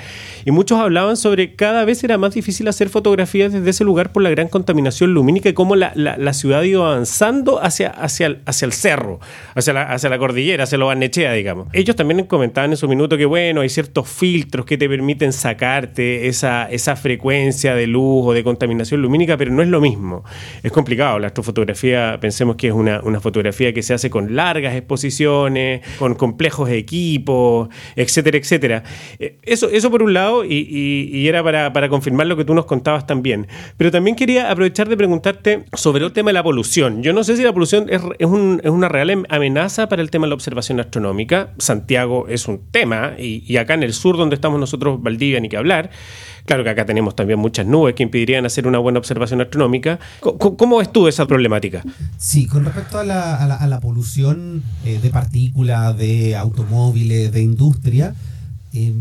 y 0.46 0.52
muchos 0.52 0.80
hablaban 0.80 1.18
sobre 1.18 1.56
cada 1.56 1.86
vez 1.86 2.04
era 2.04 2.18
más 2.18 2.34
difícil 2.34 2.68
hacer 2.68 2.90
fotografías 2.90 3.52
desde 3.52 3.70
ese 3.70 3.84
lugar 3.84 4.12
por 4.12 4.24
la 4.24 4.30
gran 4.30 4.48
contaminación 4.48 5.14
lumínica 5.14 5.50
y 5.50 5.54
cómo 5.54 5.76
la, 5.76 5.92
la, 5.96 6.34
ciudad 6.34 6.64
iba 6.64 6.86
avanzando 6.86 7.64
hacia, 7.64 7.90
hacia, 7.90 8.28
el, 8.28 8.42
hacia 8.46 8.66
el 8.66 8.74
cerro, 8.74 9.20
hacia 9.56 9.74
la, 9.74 9.84
hacia 9.84 10.10
la 10.10 10.18
cordillera, 10.18 10.64
hacia 10.64 10.78
lo 10.78 10.88
Barnechea, 10.88 11.34
digamos. 11.34 11.68
Ellos 11.74 11.96
también 11.96 12.26
comentaban 12.26 12.72
en 12.72 12.78
su 12.78 12.88
minuto 12.88 13.18
que, 13.18 13.26
bueno, 13.26 13.62
hay 13.62 13.70
ciertos 13.70 14.08
filtros 14.08 14.66
que 14.66 14.78
te 14.78 14.88
permiten 14.88 15.34
sacarte 15.34 16.28
esa, 16.28 16.70
esa 16.70 16.96
frecuencia 16.96 17.76
de 17.76 17.88
luz 17.88 18.28
o 18.28 18.34
de 18.34 18.44
contaminación 18.44 19.02
lumínica, 19.02 19.38
pero 19.38 19.52
no 19.52 19.62
es 19.62 19.70
lo 19.70 19.82
mismo. 19.82 20.24
Es 20.62 20.72
complicado. 20.72 21.20
La 21.20 21.28
astrofotografía, 21.28 22.18
pensemos 22.20 22.56
que 22.56 22.68
es 22.68 22.74
una, 22.74 23.02
una 23.02 23.20
fotografía 23.20 23.74
que 23.74 23.82
se 23.82 23.94
hace 23.94 24.10
con 24.10 24.36
largas 24.36 24.76
exposiciones, 24.76 25.82
con 26.04 26.16
complejos 26.16 26.70
equipos, 26.70 27.70
etcétera, 27.96 28.38
etcétera. 28.38 28.84
Eh, 29.20 29.38
eso, 29.44 29.70
eso 29.70 29.90
por 29.90 30.04
un 30.04 30.14
lado, 30.14 30.44
y, 30.44 31.26
era 31.30 31.42
para, 31.72 31.88
confirmar 31.88 32.28
lo 32.28 32.36
que 32.36 32.44
tú 32.44 32.54
nos 32.54 32.66
contabas 32.66 33.08
también. 33.08 33.48
Pero 33.78 33.90
también 33.90 34.18
quería 34.18 34.52
aprovechar 34.52 34.90
de 34.90 34.98
preguntarte 34.98 35.64
sobre 35.72 36.04
el 36.04 36.12
tema 36.12 36.32
de 36.32 36.34
la 36.34 36.44
polución. 36.44 37.04
Yo 37.04 37.14
no 37.14 37.24
sé 37.24 37.38
si 37.38 37.44
la 37.44 37.54
polución 37.54 37.88
es, 37.90 38.02
es, 38.20 38.28
una 38.28 38.90
real 38.90 39.26
amenaza 39.30 39.88
para 39.88 40.02
el 40.02 40.10
tema 40.12 40.26
de 40.26 40.32
la 40.32 40.36
observación 40.36 40.82
astronómica. 40.82 41.54
Santiago 41.58 42.28
es 42.28 42.50
un 42.50 42.70
tema, 42.70 43.14
y, 43.18 43.46
y 43.48 43.56
acá 43.56 43.76
en 43.76 43.84
el 43.84 43.94
sur, 43.94 44.18
donde 44.18 44.36
estamos 44.36 44.60
nosotros, 44.60 45.02
Valdivia, 45.02 45.40
ni 45.40 45.48
que 45.48 45.56
hablar. 45.56 45.90
Claro 46.46 46.64
que 46.64 46.70
acá 46.70 46.86
tenemos 46.86 47.16
también 47.16 47.40
muchas 47.40 47.66
nubes 47.66 47.96
que 47.96 48.04
impedirían 48.04 48.46
hacer 48.46 48.68
una 48.68 48.80
buena 48.80 49.00
observación 49.00 49.42
astronómica. 49.42 50.00
¿Cómo, 50.20 50.78
ves 50.78 50.92
tú 50.92 51.08
esa 51.08 51.26
problemática? 51.26 51.84
Sí, 52.18 52.48
con 52.48 52.66
respecto 52.66 53.00
a 53.00 53.04
la, 53.04 53.80
polución 53.82 54.64
eh, 54.86 55.00
de 55.02 55.10
partículas, 55.10 55.98
de 55.98 56.36
automóviles, 56.36 57.32
de 57.32 57.42
industria, 57.42 58.14
eh, 58.74 58.94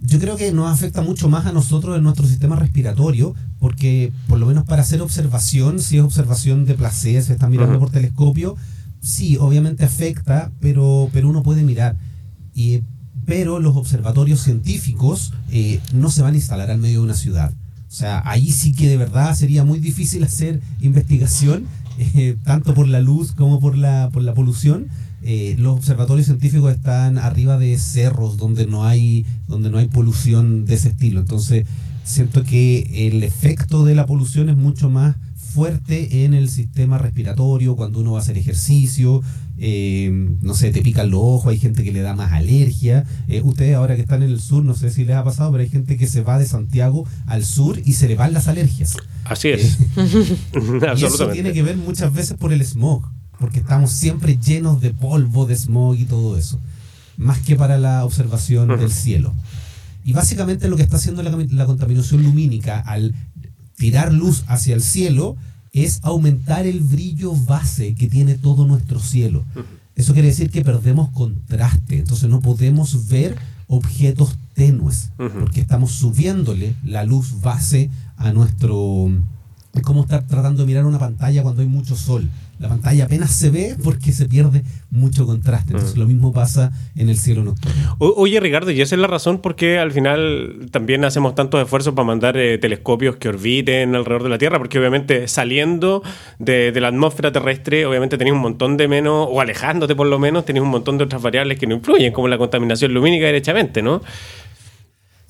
yo 0.00 0.18
creo 0.18 0.36
que 0.36 0.52
nos 0.52 0.70
afecta 0.70 1.00
mucho 1.00 1.28
más 1.28 1.46
a 1.46 1.52
nosotros 1.52 1.96
en 1.96 2.02
nuestro 2.02 2.26
sistema 2.26 2.56
respiratorio, 2.56 3.34
porque 3.58 4.12
por 4.28 4.38
lo 4.38 4.46
menos 4.46 4.64
para 4.64 4.82
hacer 4.82 5.00
observación, 5.00 5.80
si 5.80 5.96
es 5.96 6.02
observación 6.02 6.66
de 6.66 6.74
placer, 6.74 7.22
se 7.22 7.32
está 7.32 7.48
mirando 7.48 7.78
por 7.78 7.90
telescopio, 7.90 8.56
sí, 9.00 9.36
obviamente 9.40 9.84
afecta, 9.84 10.52
pero, 10.60 11.08
pero 11.12 11.28
uno 11.28 11.42
puede 11.42 11.62
mirar. 11.62 11.96
Y 12.54 12.82
pero 13.26 13.60
los 13.60 13.76
observatorios 13.76 14.40
científicos 14.40 15.32
eh, 15.50 15.80
no 15.92 16.10
se 16.10 16.22
van 16.22 16.34
a 16.34 16.36
instalar 16.36 16.70
al 16.70 16.78
medio 16.78 17.00
de 17.00 17.04
una 17.04 17.14
ciudad. 17.14 17.52
O 17.88 17.96
sea, 17.96 18.22
ahí 18.24 18.50
sí 18.50 18.72
que 18.72 18.88
de 18.88 18.96
verdad 18.96 19.34
sería 19.34 19.64
muy 19.64 19.78
difícil 19.78 20.24
hacer 20.24 20.60
investigación, 20.80 21.66
eh, 21.98 22.36
tanto 22.44 22.74
por 22.74 22.88
la 22.88 23.00
luz 23.00 23.32
como 23.32 23.60
por 23.60 23.76
la, 23.76 24.10
por 24.12 24.22
la 24.22 24.34
polución. 24.34 24.88
Eh, 25.22 25.56
los 25.58 25.78
observatorios 25.78 26.26
científicos 26.26 26.70
están 26.74 27.16
arriba 27.16 27.56
de 27.56 27.78
cerros 27.78 28.36
donde 28.36 28.66
no 28.66 28.84
hay 28.84 29.24
donde 29.48 29.70
no 29.70 29.78
hay 29.78 29.88
polución 29.88 30.66
de 30.66 30.74
ese 30.74 30.88
estilo. 30.90 31.20
Entonces, 31.20 31.66
siento 32.04 32.42
que 32.42 33.06
el 33.08 33.22
efecto 33.22 33.84
de 33.84 33.94
la 33.94 34.04
polución 34.04 34.50
es 34.50 34.56
mucho 34.56 34.90
más 34.90 35.16
fuerte 35.54 36.24
en 36.24 36.34
el 36.34 36.50
sistema 36.50 36.98
respiratorio 36.98 37.76
cuando 37.76 38.00
uno 38.00 38.12
va 38.12 38.18
a 38.18 38.22
hacer 38.22 38.36
ejercicio, 38.36 39.22
eh, 39.56 40.10
no 40.40 40.54
sé, 40.54 40.70
te 40.70 40.82
pican 40.82 41.10
los 41.10 41.20
ojos, 41.20 41.52
hay 41.52 41.58
gente 41.58 41.84
que 41.84 41.92
le 41.92 42.00
da 42.00 42.14
más 42.14 42.32
alergia. 42.32 43.04
Eh, 43.28 43.40
ustedes 43.42 43.76
ahora 43.76 43.94
que 43.94 44.02
están 44.02 44.22
en 44.22 44.30
el 44.30 44.40
sur, 44.40 44.64
no 44.64 44.74
sé 44.74 44.90
si 44.90 45.04
les 45.04 45.16
ha 45.16 45.24
pasado, 45.24 45.52
pero 45.52 45.62
hay 45.62 45.68
gente 45.68 45.96
que 45.96 46.06
se 46.06 46.22
va 46.22 46.38
de 46.38 46.46
Santiago 46.46 47.06
al 47.26 47.44
sur 47.44 47.80
y 47.84 47.92
se 47.94 48.08
le 48.08 48.16
van 48.16 48.32
las 48.32 48.48
alergias. 48.48 48.96
Así 49.24 49.48
es. 49.48 49.78
Eh, 49.96 50.36
y 50.96 51.04
eso 51.04 51.28
tiene 51.28 51.52
que 51.52 51.62
ver 51.62 51.76
muchas 51.76 52.12
veces 52.12 52.36
por 52.36 52.52
el 52.52 52.64
smog, 52.64 53.08
porque 53.38 53.60
estamos 53.60 53.92
siempre 53.92 54.36
llenos 54.36 54.80
de 54.80 54.90
polvo, 54.90 55.46
de 55.46 55.56
smog 55.56 55.96
y 55.96 56.04
todo 56.04 56.36
eso, 56.36 56.60
más 57.16 57.38
que 57.38 57.56
para 57.56 57.78
la 57.78 58.04
observación 58.04 58.68
del 58.68 58.90
cielo. 58.90 59.32
Y 60.04 60.12
básicamente 60.12 60.68
lo 60.68 60.76
que 60.76 60.82
está 60.82 60.96
haciendo 60.96 61.22
la 61.22 61.66
contaminación 61.66 62.22
lumínica 62.22 62.78
al 62.80 63.14
tirar 63.76 64.12
luz 64.12 64.44
hacia 64.48 64.74
el 64.74 64.82
cielo 64.82 65.36
es 65.74 65.98
aumentar 66.02 66.66
el 66.66 66.80
brillo 66.80 67.34
base 67.34 67.94
que 67.94 68.08
tiene 68.08 68.38
todo 68.38 68.64
nuestro 68.64 69.00
cielo. 69.00 69.44
Eso 69.96 70.12
quiere 70.12 70.28
decir 70.28 70.50
que 70.50 70.62
perdemos 70.62 71.10
contraste, 71.10 71.98
entonces 71.98 72.30
no 72.30 72.40
podemos 72.40 73.08
ver 73.08 73.36
objetos 73.66 74.36
tenues, 74.54 75.10
porque 75.16 75.60
estamos 75.60 75.92
subiéndole 75.92 76.74
la 76.84 77.04
luz 77.04 77.40
base 77.40 77.90
a 78.16 78.32
nuestro... 78.32 79.10
Es 79.74 79.82
como 79.82 80.02
estar 80.02 80.26
tratando 80.26 80.62
de 80.62 80.66
mirar 80.66 80.86
una 80.86 80.98
pantalla 80.98 81.42
cuando 81.42 81.62
hay 81.62 81.68
mucho 81.68 81.96
sol 81.96 82.28
la 82.58 82.68
pantalla 82.68 83.04
apenas 83.04 83.32
se 83.32 83.50
ve 83.50 83.76
porque 83.82 84.12
se 84.12 84.26
pierde 84.26 84.62
mucho 84.90 85.26
contraste. 85.26 85.72
Entonces, 85.72 85.96
mm. 85.96 86.00
lo 86.00 86.06
mismo 86.06 86.32
pasa 86.32 86.72
en 86.94 87.08
el 87.08 87.18
cielo 87.18 87.42
nocturno. 87.42 87.96
oye, 87.98 88.38
Ricardo, 88.38 88.70
y 88.70 88.80
esa 88.80 88.94
es 88.94 89.00
la 89.00 89.08
razón 89.08 89.38
por 89.38 89.56
qué 89.56 89.78
al 89.78 89.90
final 89.90 90.68
también 90.70 91.04
hacemos 91.04 91.34
tantos 91.34 91.60
esfuerzos 91.60 91.94
para 91.94 92.06
mandar 92.06 92.36
eh, 92.36 92.58
telescopios 92.58 93.16
que 93.16 93.28
orbiten 93.28 93.94
alrededor 93.94 94.22
de 94.22 94.28
la 94.28 94.38
Tierra, 94.38 94.58
porque 94.58 94.78
obviamente 94.78 95.26
saliendo 95.26 96.02
de, 96.38 96.72
la 96.80 96.88
atmósfera 96.88 97.32
terrestre, 97.32 97.86
obviamente 97.86 98.18
tenéis 98.18 98.34
un 98.34 98.42
montón 98.42 98.76
de 98.76 98.86
menos, 98.86 99.26
o 99.30 99.40
alejándote 99.40 99.96
por 99.96 100.06
lo 100.06 100.18
menos, 100.18 100.44
tenéis 100.44 100.62
un 100.62 100.70
montón 100.70 100.96
de 100.96 101.04
otras 101.04 101.20
variables 101.20 101.58
que 101.58 101.66
no 101.66 101.74
influyen, 101.74 102.12
como 102.12 102.28
la 102.28 102.38
contaminación 102.38 102.94
lumínica 102.94 103.26
derechamente, 103.26 103.82
¿no? 103.82 104.00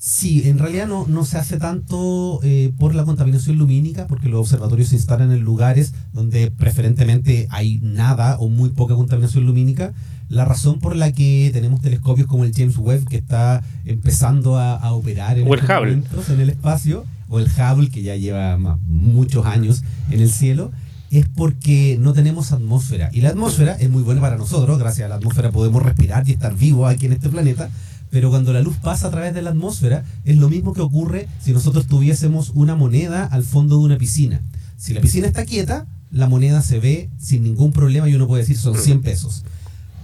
Sí, 0.05 0.47
en 0.47 0.59
realidad 0.59 0.85
no, 0.85 1.07
no 1.07 1.25
se 1.25 1.39
hace 1.39 1.57
tanto 1.57 2.39
eh, 2.43 2.71
por 2.77 2.93
la 2.93 3.05
contaminación 3.05 3.57
lumínica, 3.57 4.05
porque 4.05 4.29
los 4.29 4.41
observatorios 4.41 4.89
se 4.89 4.97
instalan 4.97 5.31
en 5.31 5.39
lugares 5.39 5.95
donde 6.13 6.51
preferentemente 6.51 7.47
hay 7.49 7.79
nada 7.81 8.37
o 8.37 8.47
muy 8.47 8.69
poca 8.69 8.93
contaminación 8.93 9.47
lumínica. 9.47 9.93
La 10.29 10.45
razón 10.45 10.79
por 10.79 10.95
la 10.95 11.11
que 11.11 11.49
tenemos 11.51 11.81
telescopios 11.81 12.27
como 12.27 12.43
el 12.43 12.53
James 12.53 12.77
Webb, 12.77 13.07
que 13.07 13.17
está 13.17 13.63
empezando 13.83 14.59
a, 14.59 14.93
operar 14.93 15.39
en, 15.39 15.47
el 15.47 16.03
en 16.29 16.39
el 16.39 16.49
espacio, 16.51 17.03
o 17.27 17.39
el 17.39 17.47
Hubble, 17.47 17.89
que 17.89 18.03
ya 18.03 18.15
lleva 18.15 18.59
muchos 18.85 19.47
años 19.47 19.81
en 20.11 20.21
el 20.21 20.29
cielo, 20.29 20.71
es 21.09 21.27
porque 21.27 21.97
no 21.99 22.13
tenemos 22.13 22.51
atmósfera. 22.51 23.09
Y 23.11 23.21
la 23.21 23.29
atmósfera 23.29 23.73
es 23.73 23.89
muy 23.89 24.03
buena 24.03 24.21
para 24.21 24.37
nosotros, 24.37 24.77
gracias 24.77 25.05
a 25.05 25.09
la 25.09 25.15
atmósfera 25.15 25.51
podemos 25.51 25.81
respirar 25.81 26.29
y 26.29 26.33
estar 26.33 26.55
vivos 26.55 26.91
aquí 26.93 27.07
en 27.07 27.13
este 27.13 27.29
planeta, 27.29 27.71
pero 28.09 28.29
cuando 28.29 28.53
la 28.53 28.61
luz 28.61 28.77
pasa 28.77 29.07
a 29.07 29.11
través 29.11 29.33
de 29.33 29.41
la 29.41 29.51
atmósfera 29.51 30.03
es 30.23 30.37
lo 30.37 30.49
mismo 30.49 30.73
que 30.73 30.81
ocurre 30.81 31.27
si 31.41 31.51
nosotros 31.51 31.87
tuviésemos 31.87 32.51
una 32.55 32.75
moneda 32.75 33.25
al 33.25 33.43
fondo 33.43 33.77
de 33.77 33.83
una 33.83 33.97
piscina. 33.97 34.41
Si 34.77 34.93
la 34.93 35.01
piscina 35.01 35.27
está 35.27 35.45
quieta, 35.45 35.85
la 36.11 36.27
moneda 36.27 36.61
se 36.61 36.79
ve 36.79 37.09
sin 37.17 37.43
ningún 37.43 37.71
problema 37.71 38.07
y 38.07 38.15
uno 38.15 38.27
puede 38.27 38.43
decir 38.43 38.57
son 38.57 38.77
100 38.77 39.01
pesos. 39.01 39.43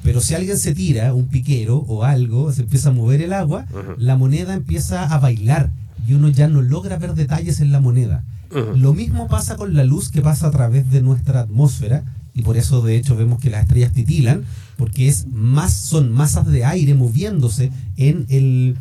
Pero 0.04 0.20
si 0.20 0.34
alguien 0.34 0.58
se 0.58 0.74
tira, 0.74 1.14
un 1.14 1.28
piquero 1.28 1.78
o 1.78 2.04
algo, 2.04 2.52
se 2.52 2.64
empieza 2.64 2.90
a 2.90 2.94
mover 2.94 3.22
el 3.22 3.34
agua, 3.34 3.66
la 3.98 4.18
moneda 4.18 4.54
empieza 4.54 5.04
a 5.04 5.20
bailar 5.20 5.72
y 6.08 6.14
uno 6.14 6.30
ya 6.30 6.48
no 6.48 6.62
logra 6.62 6.98
ver 6.98 7.14
detalles 7.14 7.60
en 7.60 7.72
la 7.72 7.80
moneda. 7.80 8.24
Lo 8.76 8.94
mismo 8.94 9.28
pasa 9.28 9.56
con 9.56 9.76
la 9.76 9.86
luz 9.86 10.10
que 10.10 10.22
pasa 10.22 10.48
a 10.48 10.52
través 10.52 10.90
de 10.92 11.02
nuestra 11.02 11.42
atmósfera 11.42 12.04
y 12.34 12.44
por 12.44 12.58
eso 12.58 12.82
de 12.82 12.96
hecho 12.96 13.16
vemos 13.16 13.40
que 13.40 13.50
las 13.50 13.64
estrellas 13.64 13.92
titilan 13.94 14.44
porque 14.78 15.08
es 15.08 15.28
más 15.28 15.74
son 15.74 16.12
masas 16.12 16.48
de 16.48 16.66
aire 16.66 16.94
moviéndose 16.96 17.72
en 17.98 18.26
el 18.30 18.78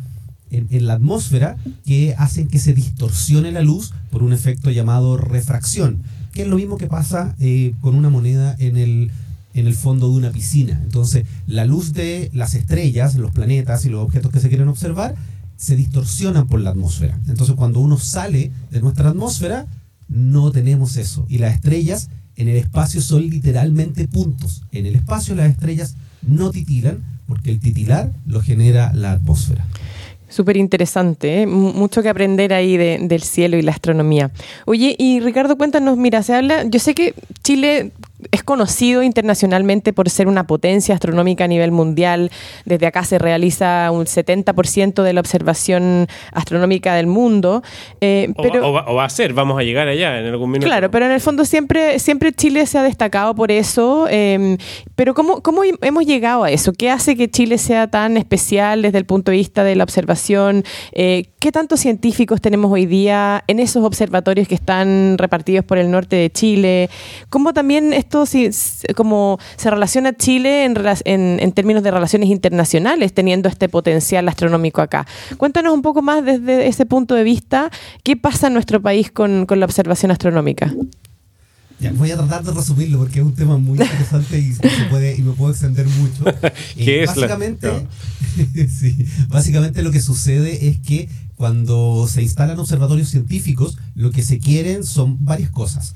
en, 0.51 0.85
la 0.85 0.93
atmósfera 0.93 1.57
que 1.85 2.13
hacen 2.17 2.47
que 2.47 2.59
se 2.59 2.73
distorsione 2.73 3.51
la 3.51 3.61
luz 3.61 3.93
por 4.09 4.21
un 4.21 4.33
efecto 4.33 4.69
llamado 4.69 5.15
refracción, 5.15 6.03
que 6.33 6.41
es 6.41 6.47
lo 6.47 6.57
mismo 6.57 6.77
que 6.77 6.87
pasa 6.87 7.35
eh, 7.39 7.73
con 7.79 7.95
una 7.95 8.09
moneda 8.09 8.55
en 8.59 8.77
el 8.77 9.11
en 9.53 9.67
el 9.67 9.75
fondo 9.75 10.09
de 10.09 10.15
una 10.15 10.31
piscina. 10.31 10.79
Entonces, 10.83 11.25
la 11.45 11.65
luz 11.65 11.91
de 11.91 12.29
las 12.33 12.55
estrellas, 12.55 13.15
los 13.15 13.31
planetas 13.31 13.85
y 13.85 13.89
los 13.89 14.01
objetos 14.01 14.31
que 14.31 14.39
se 14.39 14.47
quieren 14.47 14.69
observar 14.69 15.15
se 15.57 15.75
distorsionan 15.75 16.47
por 16.47 16.61
la 16.61 16.69
atmósfera. 16.69 17.19
Entonces, 17.27 17.55
cuando 17.55 17.81
uno 17.81 17.97
sale 17.97 18.51
de 18.71 18.81
nuestra 18.81 19.09
atmósfera, 19.09 19.67
no 20.07 20.51
tenemos 20.51 20.95
eso. 20.95 21.25
Y 21.27 21.39
las 21.39 21.53
estrellas 21.53 22.09
en 22.35 22.47
el 22.47 22.57
espacio 22.57 23.01
son 23.01 23.29
literalmente 23.29 24.07
puntos. 24.07 24.63
En 24.71 24.85
el 24.85 24.95
espacio 24.95 25.35
las 25.35 25.49
estrellas 25.49 25.95
no 26.21 26.51
titilan 26.51 27.03
porque 27.27 27.51
el 27.51 27.59
titilar 27.59 28.11
lo 28.25 28.41
genera 28.41 28.91
la 28.93 29.13
atmósfera. 29.13 29.65
Súper 30.27 30.55
interesante, 30.55 31.41
¿eh? 31.41 31.45
mucho 31.45 32.01
que 32.01 32.07
aprender 32.07 32.53
ahí 32.53 32.77
del 32.77 33.21
cielo 33.21 33.57
y 33.57 33.61
la 33.61 33.71
astronomía. 33.71 34.31
Oye, 34.65 34.95
y 34.97 35.19
Ricardo, 35.19 35.57
cuéntanos, 35.57 35.97
mira, 35.97 36.23
se 36.23 36.33
habla, 36.33 36.63
yo 36.63 36.79
sé 36.79 36.95
que 36.95 37.13
Chile 37.43 37.91
es 38.31 38.43
conocido 38.43 39.03
internacionalmente 39.03 39.93
por 39.93 40.09
ser 40.09 40.27
una 40.27 40.45
potencia 40.45 40.93
astronómica 40.93 41.45
a 41.45 41.47
nivel 41.47 41.71
mundial. 41.71 42.31
Desde 42.65 42.85
acá 42.87 43.03
se 43.03 43.17
realiza 43.17 43.89
un 43.91 44.05
70% 44.05 45.03
de 45.03 45.13
la 45.13 45.21
observación 45.21 46.07
astronómica 46.33 46.95
del 46.95 47.07
mundo. 47.07 47.63
Eh, 48.01 48.33
pero, 48.41 48.69
o, 48.69 48.73
va, 48.73 49.05
a 49.05 49.09
ser, 49.09 49.33
vamos 49.33 49.59
a 49.59 49.63
llegar 49.63 49.87
allá 49.87 50.19
en 50.19 50.27
algún 50.27 50.51
minuto. 50.51 50.67
Claro, 50.67 50.91
pero 50.91 51.05
en 51.05 51.11
el 51.11 51.21
fondo 51.21 51.45
siempre, 51.45 51.99
siempre 51.99 52.33
Chile 52.33 52.65
se 52.65 52.77
ha 52.77 52.83
destacado 52.83 53.35
por 53.35 53.51
eso. 53.51 54.07
Em, 54.09 54.57
pero 54.95 55.13
¿cómo, 55.13 55.41
¿cómo 55.41 55.61
hemos 55.63 56.05
llegado 56.05 56.43
a 56.43 56.51
eso? 56.51 56.73
¿Qué 56.73 56.89
hace 56.89 57.15
que 57.15 57.29
Chile 57.29 57.57
sea 57.57 57.87
tan 57.87 58.17
especial 58.17 58.81
desde 58.81 58.97
el 58.97 59.05
punto 59.05 59.31
de 59.31 59.37
vista 59.37 59.63
de 59.63 59.75
la 59.75 59.83
observación? 59.83 60.63
Eh, 60.91 61.25
¿Qué 61.39 61.51
tantos 61.51 61.79
científicos 61.79 62.41
tenemos 62.41 62.71
hoy 62.71 62.85
día 62.85 63.43
en 63.47 63.59
esos 63.59 63.83
observatorios 63.83 64.47
que 64.47 64.55
están 64.55 65.17
repartidos 65.17 65.65
por 65.65 65.77
el 65.77 65.89
norte 65.89 66.15
de 66.15 66.29
Chile? 66.29 66.89
¿Cómo 67.29 67.53
también 67.53 67.93
esto 68.11 68.25
si, 68.25 68.49
como 68.95 69.39
se 69.55 69.69
relaciona 69.69 70.13
Chile 70.13 70.65
en, 70.65 70.75
en, 71.39 71.51
términos 71.53 71.81
de 71.81 71.91
relaciones 71.91 72.29
internacionales, 72.29 73.13
teniendo 73.13 73.47
este 73.47 73.69
potencial 73.69 74.27
astronómico 74.27 74.81
acá? 74.81 75.07
Cuéntanos 75.37 75.73
un 75.73 75.81
poco 75.81 76.01
más 76.01 76.25
desde 76.25 76.67
ese 76.67 76.85
punto 76.85 77.15
de 77.15 77.23
vista, 77.23 77.71
¿qué 78.03 78.17
pasa 78.17 78.47
en 78.47 78.53
nuestro 78.53 78.81
país 78.81 79.11
con, 79.11 79.47
la 79.49 79.65
observación 79.65 80.11
astronómica? 80.11 80.73
voy 81.93 82.11
a 82.11 82.17
tratar 82.17 82.43
de 82.43 82.51
resumirlo 82.51 82.99
porque 82.99 83.21
es 83.21 83.25
un 83.25 83.33
tema 83.33 83.57
muy 83.57 83.79
interesante 83.79 84.37
y, 84.37 84.53
puede, 84.89 85.15
y 85.15 85.21
me 85.23 85.31
puedo 85.31 85.51
extender 85.51 85.87
mucho. 85.87 86.23
¿Qué 86.75 86.99
eh, 86.99 87.03
es 87.03 87.07
básicamente, 87.07 87.87
sí, 88.69 89.05
básicamente 89.29 89.81
lo 89.81 89.91
que 89.91 90.01
sucede 90.01 90.67
es 90.67 90.79
que 90.79 91.09
cuando 91.35 92.07
se 92.07 92.21
instalan 92.21 92.59
observatorios 92.59 93.09
científicos, 93.09 93.77
lo 93.95 94.11
que 94.11 94.21
se 94.21 94.37
quieren 94.37 94.83
son 94.83 95.23
varias 95.25 95.49
cosas. 95.49 95.95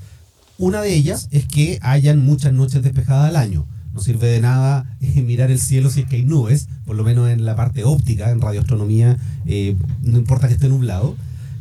Una 0.58 0.80
de 0.80 0.94
ellas 0.94 1.28
es 1.32 1.46
que 1.46 1.78
hayan 1.82 2.24
muchas 2.24 2.52
noches 2.52 2.82
despejadas 2.82 3.28
al 3.28 3.36
año. 3.36 3.66
No 3.92 4.00
sirve 4.00 4.28
de 4.28 4.40
nada 4.40 4.96
eh, 5.00 5.22
mirar 5.22 5.50
el 5.50 5.58
cielo 5.58 5.90
si 5.90 6.00
es 6.00 6.08
que 6.08 6.16
hay 6.16 6.24
nubes, 6.24 6.68
por 6.86 6.96
lo 6.96 7.04
menos 7.04 7.28
en 7.28 7.44
la 7.44 7.56
parte 7.56 7.84
óptica, 7.84 8.30
en 8.30 8.40
radioastronomía, 8.40 9.18
eh, 9.44 9.76
no 10.02 10.18
importa 10.18 10.48
que 10.48 10.54
esté 10.54 10.68
nublado, 10.68 11.14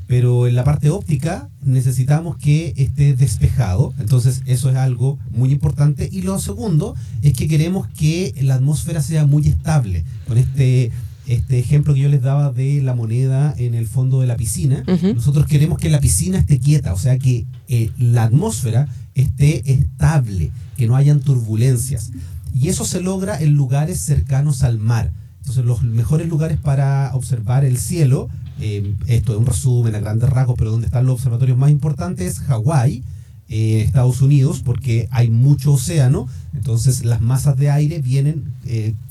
pero 0.08 0.48
en 0.48 0.56
la 0.56 0.64
parte 0.64 0.90
óptica 0.90 1.50
necesitamos 1.62 2.38
que 2.38 2.74
esté 2.78 3.16
despejado, 3.16 3.94
entonces 4.00 4.44
eso 4.46 4.70
es 4.70 4.76
algo 4.76 5.18
muy 5.32 5.52
importante. 5.52 6.08
Y 6.12 6.22
lo 6.22 6.40
segundo 6.40 6.96
es 7.22 7.34
que 7.34 7.48
queremos 7.48 7.88
que 7.88 8.34
la 8.42 8.56
atmósfera 8.56 9.02
sea 9.02 9.26
muy 9.26 9.48
estable, 9.48 10.06
con 10.28 10.38
este 10.38 10.92
este 11.28 11.58
ejemplo 11.58 11.94
que 11.94 12.02
yo 12.02 12.10
les 12.10 12.22
daba 12.22 12.52
de 12.52 12.82
la 12.82 12.94
moneda 12.94 13.54
en 13.58 13.74
el 13.74 13.88
fondo 13.88 14.22
de 14.22 14.28
la 14.28 14.36
piscina, 14.36 14.84
nosotros 15.16 15.48
queremos 15.48 15.80
que 15.80 15.90
la 15.90 16.00
piscina 16.00 16.38
esté 16.38 16.60
quieta, 16.60 16.94
o 16.94 17.00
sea, 17.00 17.18
que 17.18 17.46
eh, 17.68 17.90
la 17.98 18.24
atmósfera 18.24 18.88
esté 19.16 19.72
estable, 19.72 20.52
que 20.78 20.88
no 20.88 20.96
hayan 20.96 21.22
turbulencias. 21.22 22.12
Y 22.54 22.70
eso 22.70 22.86
se 22.86 23.02
logra 23.02 23.40
en 23.42 23.56
lugares 23.56 24.00
cercanos 24.00 24.64
al 24.64 24.80
mar. 24.80 25.12
Entonces, 25.40 25.66
los 25.66 25.84
mejores 25.84 26.28
lugares 26.28 26.58
para 26.58 27.12
observar 27.14 27.66
el 27.66 27.78
cielo, 27.78 28.30
eh, 28.60 28.96
esto 29.08 29.34
es 29.34 29.40
un 29.40 29.46
resumen 29.46 29.96
a 29.96 30.00
grandes 30.00 30.30
rasgos, 30.30 30.56
pero 30.58 30.72
donde 30.72 30.88
están 30.88 31.06
los 31.06 31.16
observatorios 31.16 31.58
más 31.58 31.72
importantes 31.72 32.34
es 32.34 32.40
Hawái, 32.42 33.04
eh, 33.50 33.82
Estados 33.82 34.22
Unidos, 34.22 34.62
porque 34.64 35.08
hay 35.12 35.30
mucho 35.30 35.74
océano, 35.74 36.28
entonces 36.54 37.04
las 37.04 37.22
masas 37.22 37.58
de 37.58 37.70
aire 37.70 38.00
vienen, 38.00 38.54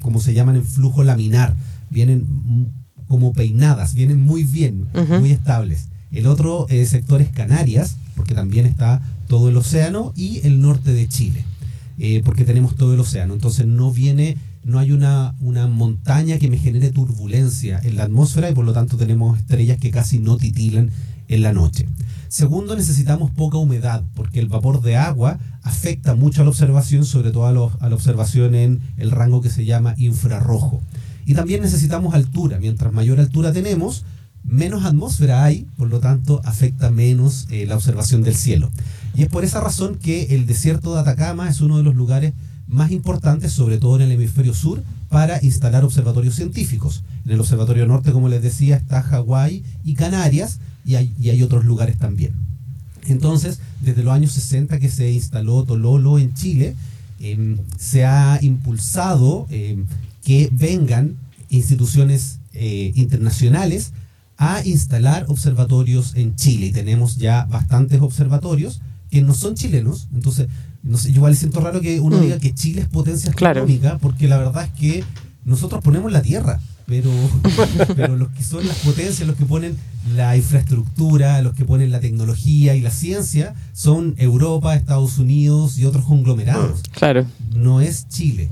como 0.00 0.20
se 0.20 0.34
llaman, 0.34 0.56
en 0.56 0.64
flujo 0.64 1.04
laminar 1.04 1.54
vienen 1.90 2.72
como 3.08 3.32
peinadas, 3.32 3.94
vienen 3.94 4.20
muy 4.20 4.44
bien, 4.44 4.88
muy 5.20 5.30
estables. 5.30 5.88
El 6.10 6.26
otro 6.26 6.66
eh, 6.68 6.86
sector 6.86 7.20
es 7.20 7.28
Canarias, 7.28 7.96
porque 8.16 8.34
también 8.34 8.66
está 8.66 9.02
todo 9.26 9.48
el 9.48 9.56
océano, 9.56 10.12
y 10.16 10.40
el 10.46 10.60
norte 10.60 10.92
de 10.92 11.08
Chile, 11.08 11.44
eh, 11.98 12.22
porque 12.24 12.44
tenemos 12.44 12.76
todo 12.76 12.94
el 12.94 13.00
océano. 13.00 13.34
Entonces 13.34 13.66
no 13.66 13.92
viene, 13.92 14.36
no 14.64 14.78
hay 14.78 14.92
una, 14.92 15.34
una 15.40 15.66
montaña 15.66 16.38
que 16.38 16.48
me 16.48 16.58
genere 16.58 16.90
turbulencia 16.90 17.80
en 17.82 17.96
la 17.96 18.04
atmósfera 18.04 18.50
y 18.50 18.54
por 18.54 18.64
lo 18.64 18.72
tanto 18.72 18.96
tenemos 18.96 19.38
estrellas 19.38 19.78
que 19.78 19.90
casi 19.90 20.18
no 20.18 20.36
titilan 20.36 20.90
en 21.28 21.42
la 21.42 21.52
noche. 21.52 21.88
Segundo, 22.28 22.76
necesitamos 22.76 23.30
poca 23.30 23.58
humedad, 23.58 24.02
porque 24.14 24.40
el 24.40 24.48
vapor 24.48 24.82
de 24.82 24.96
agua 24.96 25.38
afecta 25.62 26.14
mucho 26.14 26.40
a 26.40 26.44
la 26.44 26.50
observación, 26.50 27.04
sobre 27.04 27.30
todo 27.30 27.46
a, 27.46 27.84
a 27.84 27.88
la 27.88 27.94
observación 27.94 28.54
en 28.54 28.80
el 28.96 29.10
rango 29.10 29.40
que 29.40 29.50
se 29.50 29.64
llama 29.64 29.94
infrarrojo. 29.98 30.80
Y 31.26 31.34
también 31.34 31.62
necesitamos 31.62 32.14
altura. 32.14 32.58
Mientras 32.58 32.92
mayor 32.92 33.20
altura 33.20 33.52
tenemos, 33.52 34.04
menos 34.44 34.84
atmósfera 34.84 35.44
hay, 35.44 35.66
por 35.76 35.88
lo 35.88 36.00
tanto 36.00 36.40
afecta 36.44 36.90
menos 36.90 37.46
eh, 37.50 37.66
la 37.66 37.76
observación 37.76 38.22
del 38.22 38.34
cielo. 38.34 38.70
Y 39.14 39.22
es 39.22 39.28
por 39.28 39.44
esa 39.44 39.60
razón 39.60 39.96
que 39.96 40.34
el 40.34 40.46
desierto 40.46 40.94
de 40.94 41.00
Atacama 41.00 41.48
es 41.48 41.60
uno 41.60 41.78
de 41.78 41.82
los 41.82 41.94
lugares 41.94 42.34
más 42.66 42.90
importantes, 42.90 43.52
sobre 43.52 43.78
todo 43.78 43.96
en 43.96 44.02
el 44.02 44.12
hemisferio 44.12 44.54
sur, 44.54 44.82
para 45.08 45.42
instalar 45.44 45.84
observatorios 45.84 46.34
científicos. 46.34 47.04
En 47.24 47.32
el 47.32 47.40
observatorio 47.40 47.86
norte, 47.86 48.12
como 48.12 48.28
les 48.28 48.42
decía, 48.42 48.76
está 48.76 49.02
Hawái 49.02 49.62
y 49.84 49.94
Canarias, 49.94 50.58
y 50.84 50.96
hay, 50.96 51.14
y 51.18 51.30
hay 51.30 51.42
otros 51.42 51.64
lugares 51.64 51.98
también. 51.98 52.32
Entonces, 53.06 53.60
desde 53.80 54.02
los 54.02 54.14
años 54.14 54.32
60 54.32 54.78
que 54.78 54.88
se 54.88 55.10
instaló 55.12 55.64
Tololo 55.64 56.18
en 56.18 56.34
Chile, 56.34 56.74
em, 57.20 57.58
se 57.78 58.04
ha 58.04 58.38
impulsado 58.42 59.46
em, 59.50 59.86
que 60.24 60.48
vengan 60.52 61.16
instituciones 61.48 62.40
eh, 62.52 62.92
internacionales 62.94 63.92
a 64.36 64.64
instalar 64.64 65.26
observatorios 65.28 66.14
en 66.16 66.34
Chile. 66.34 66.66
Y 66.66 66.72
tenemos 66.72 67.16
ya 67.16 67.44
bastantes 67.44 68.00
observatorios 68.00 68.80
que 69.10 69.22
no 69.22 69.34
son 69.34 69.54
chilenos. 69.54 70.08
Entonces, 70.12 70.48
no 70.82 70.98
sé, 70.98 71.10
yo 71.12 71.16
igual 71.16 71.36
siento 71.36 71.60
raro 71.60 71.80
que 71.80 72.00
uno 72.00 72.18
mm. 72.18 72.20
diga 72.20 72.38
que 72.38 72.54
Chile 72.54 72.82
es 72.82 72.88
potencia 72.88 73.30
astronómica, 73.30 73.98
porque 73.98 74.28
la 74.28 74.38
verdad 74.38 74.64
es 74.64 74.70
que 74.80 75.04
nosotros 75.44 75.82
ponemos 75.82 76.10
la 76.10 76.22
Tierra, 76.22 76.60
pero, 76.86 77.10
pero 77.96 78.16
los 78.16 78.30
que 78.30 78.42
son 78.42 78.66
las 78.66 78.78
potencias, 78.78 79.26
los 79.26 79.36
que 79.36 79.44
ponen 79.44 79.76
la 80.14 80.36
infraestructura, 80.36 81.40
los 81.42 81.54
que 81.54 81.64
ponen 81.64 81.90
la 81.90 82.00
tecnología 82.00 82.74
y 82.74 82.80
la 82.80 82.90
ciencia, 82.90 83.54
son 83.72 84.14
Europa, 84.18 84.74
Estados 84.74 85.18
Unidos 85.18 85.78
y 85.78 85.84
otros 85.84 86.04
conglomerados. 86.04 86.82
Claro. 86.92 87.26
No 87.54 87.80
es 87.80 88.08
Chile. 88.08 88.50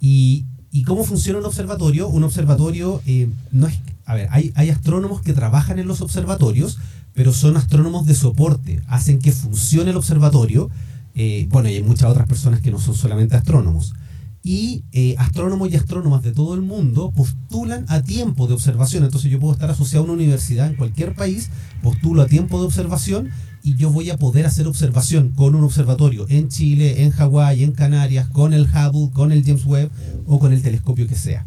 Y, 0.00 0.44
¿Y 0.70 0.82
cómo 0.82 1.04
funciona 1.04 1.38
un 1.38 1.46
observatorio? 1.46 2.08
Un 2.08 2.24
observatorio 2.24 3.02
eh, 3.06 3.28
no 3.52 3.66
es... 3.66 3.78
A 4.04 4.14
ver, 4.14 4.28
hay, 4.30 4.52
hay 4.54 4.70
astrónomos 4.70 5.20
que 5.20 5.34
trabajan 5.34 5.78
en 5.78 5.86
los 5.86 6.00
observatorios, 6.00 6.78
pero 7.14 7.32
son 7.32 7.56
astrónomos 7.56 8.06
de 8.06 8.14
soporte, 8.14 8.80
hacen 8.86 9.18
que 9.18 9.32
funcione 9.32 9.90
el 9.90 9.96
observatorio. 9.96 10.70
Eh, 11.14 11.46
bueno, 11.50 11.68
y 11.68 11.74
hay 11.74 11.82
muchas 11.82 12.10
otras 12.10 12.26
personas 12.26 12.60
que 12.60 12.70
no 12.70 12.78
son 12.78 12.94
solamente 12.94 13.36
astrónomos. 13.36 13.94
Y 14.42 14.84
eh, 14.92 15.14
astrónomos 15.18 15.70
y 15.70 15.76
astrónomas 15.76 16.22
de 16.22 16.32
todo 16.32 16.54
el 16.54 16.62
mundo 16.62 17.10
postulan 17.10 17.84
a 17.88 18.02
tiempo 18.02 18.46
de 18.46 18.54
observación. 18.54 19.04
Entonces 19.04 19.30
yo 19.30 19.40
puedo 19.40 19.52
estar 19.52 19.70
asociado 19.70 20.02
a 20.02 20.04
una 20.04 20.14
universidad 20.14 20.68
en 20.68 20.76
cualquier 20.76 21.14
país, 21.14 21.50
postulo 21.82 22.22
a 22.22 22.26
tiempo 22.26 22.60
de 22.60 22.66
observación 22.66 23.30
y 23.68 23.76
yo 23.76 23.90
voy 23.90 24.08
a 24.08 24.16
poder 24.16 24.46
hacer 24.46 24.66
observación 24.66 25.28
con 25.32 25.54
un 25.54 25.62
observatorio 25.62 26.24
en 26.30 26.48
Chile, 26.48 27.02
en 27.02 27.10
Hawái, 27.10 27.64
en 27.64 27.72
Canarias, 27.72 28.26
con 28.28 28.54
el 28.54 28.62
Hubble, 28.62 29.10
con 29.12 29.30
el 29.30 29.44
James 29.44 29.66
Webb 29.66 29.90
o 30.26 30.38
con 30.38 30.54
el 30.54 30.62
telescopio 30.62 31.06
que 31.06 31.16
sea. 31.16 31.44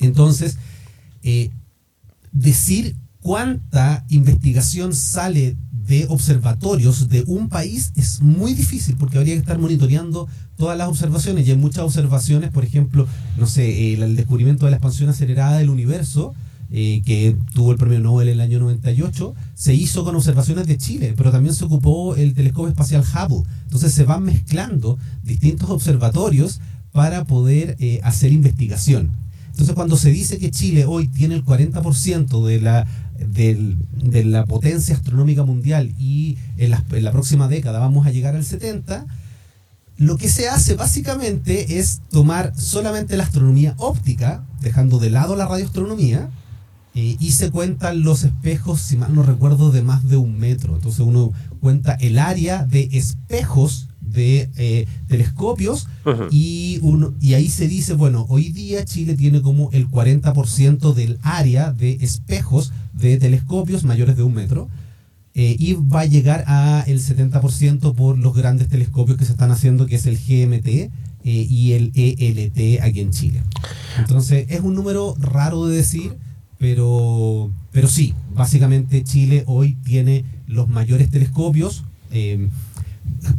Entonces, 0.00 0.58
eh, 1.22 1.50
decir 2.32 2.96
cuánta 3.20 4.04
investigación 4.08 4.92
sale 4.92 5.56
de 5.70 6.06
observatorios 6.08 7.08
de 7.08 7.22
un 7.28 7.48
país 7.48 7.92
es 7.94 8.20
muy 8.20 8.52
difícil 8.54 8.96
porque 8.96 9.18
habría 9.18 9.34
que 9.34 9.40
estar 9.40 9.60
monitoreando 9.60 10.26
todas 10.56 10.76
las 10.76 10.88
observaciones 10.88 11.46
y 11.46 11.52
hay 11.52 11.56
muchas 11.56 11.84
observaciones, 11.84 12.50
por 12.50 12.64
ejemplo, 12.64 13.06
no 13.38 13.46
sé, 13.46 13.94
el, 13.94 14.16
descubrimiento 14.16 14.64
de 14.64 14.72
la 14.72 14.78
expansión 14.78 15.10
acelerada 15.10 15.58
del 15.58 15.70
universo, 15.70 16.34
eh, 16.70 17.02
que 17.04 17.36
tuvo 17.54 17.72
el 17.72 17.78
premio 17.78 18.00
Nobel 18.00 18.28
en 18.28 18.34
el 18.34 18.40
año 18.40 18.58
98, 18.60 19.34
se 19.54 19.74
hizo 19.74 20.04
con 20.04 20.16
observaciones 20.16 20.66
de 20.66 20.78
Chile, 20.78 21.14
pero 21.16 21.30
también 21.30 21.54
se 21.54 21.64
ocupó 21.64 22.14
el 22.16 22.34
telescopio 22.34 22.68
espacial 22.68 23.02
Hubble. 23.02 23.48
Entonces 23.64 23.92
se 23.92 24.04
van 24.04 24.24
mezclando 24.24 24.98
distintos 25.22 25.70
observatorios 25.70 26.60
para 26.92 27.24
poder 27.24 27.76
eh, 27.78 28.00
hacer 28.02 28.32
investigación. 28.32 29.10
Entonces 29.50 29.74
cuando 29.74 29.96
se 29.96 30.10
dice 30.10 30.38
que 30.38 30.50
Chile 30.50 30.84
hoy 30.86 31.08
tiene 31.08 31.34
el 31.34 31.44
40% 31.44 32.44
de 32.44 32.60
la 32.60 32.86
de 33.18 34.24
la 34.24 34.44
potencia 34.44 34.94
astronómica 34.94 35.44
mundial 35.44 35.92
y 35.98 36.36
en 36.58 36.70
la, 36.70 37.12
próxima 37.12 37.48
década 37.48 37.78
vamos 37.78 38.06
a 38.06 38.10
llegar 38.10 38.36
al 38.36 38.44
70, 38.44 39.06
lo 39.98 40.16
que 40.18 40.28
se 40.28 40.48
hace 40.48 40.74
básicamente 40.74 41.78
es 41.78 42.00
tomar 42.10 42.52
solamente 42.58 43.16
la 43.16 43.24
astronomía 43.24 43.74
óptica, 43.78 44.44
dejando 44.60 44.98
de 44.98 45.10
lado 45.10 45.36
la 45.36 45.46
radioastronomía, 45.46 46.28
eh, 46.96 47.16
y 47.20 47.30
se 47.32 47.50
cuentan 47.50 48.02
los 48.02 48.24
espejos, 48.24 48.80
si 48.80 48.96
mal 48.96 49.14
no 49.14 49.22
recuerdo, 49.22 49.70
de 49.70 49.82
más 49.82 50.08
de 50.08 50.16
un 50.16 50.38
metro. 50.38 50.74
Entonces 50.74 51.00
uno 51.00 51.32
cuenta 51.60 51.94
el 51.94 52.18
área 52.18 52.64
de 52.64 52.88
espejos 52.92 53.88
de 54.00 54.50
eh, 54.56 54.86
telescopios 55.08 55.88
y, 56.30 56.78
uno, 56.82 57.12
y 57.20 57.34
ahí 57.34 57.48
se 57.48 57.68
dice, 57.68 57.94
bueno, 57.94 58.24
hoy 58.28 58.50
día 58.50 58.84
Chile 58.84 59.14
tiene 59.14 59.42
como 59.42 59.70
el 59.72 59.88
40% 59.88 60.94
del 60.94 61.18
área 61.22 61.72
de 61.72 61.98
espejos 62.00 62.72
de 62.92 63.18
telescopios 63.18 63.84
mayores 63.84 64.16
de 64.16 64.22
un 64.22 64.34
metro 64.34 64.68
eh, 65.34 65.54
y 65.58 65.74
va 65.74 66.00
a 66.00 66.06
llegar 66.06 66.44
a 66.46 66.82
el 66.86 66.98
70% 66.98 67.94
por 67.94 68.16
los 68.16 68.34
grandes 68.34 68.68
telescopios 68.68 69.18
que 69.18 69.26
se 69.26 69.32
están 69.32 69.50
haciendo, 69.50 69.84
que 69.84 69.96
es 69.96 70.06
el 70.06 70.16
GMT 70.16 70.66
eh, 70.66 70.90
y 71.24 71.72
el 71.72 71.92
ELT 71.94 72.80
aquí 72.82 73.00
en 73.00 73.10
Chile. 73.10 73.42
Entonces 73.98 74.46
es 74.48 74.60
un 74.60 74.74
número 74.74 75.14
raro 75.18 75.66
de 75.66 75.76
decir, 75.76 76.16
pero, 76.58 77.50
pero 77.72 77.88
sí, 77.88 78.14
básicamente 78.34 79.04
Chile 79.04 79.44
hoy 79.46 79.74
tiene 79.84 80.24
los 80.46 80.68
mayores 80.68 81.10
telescopios. 81.10 81.84
Eh, 82.10 82.48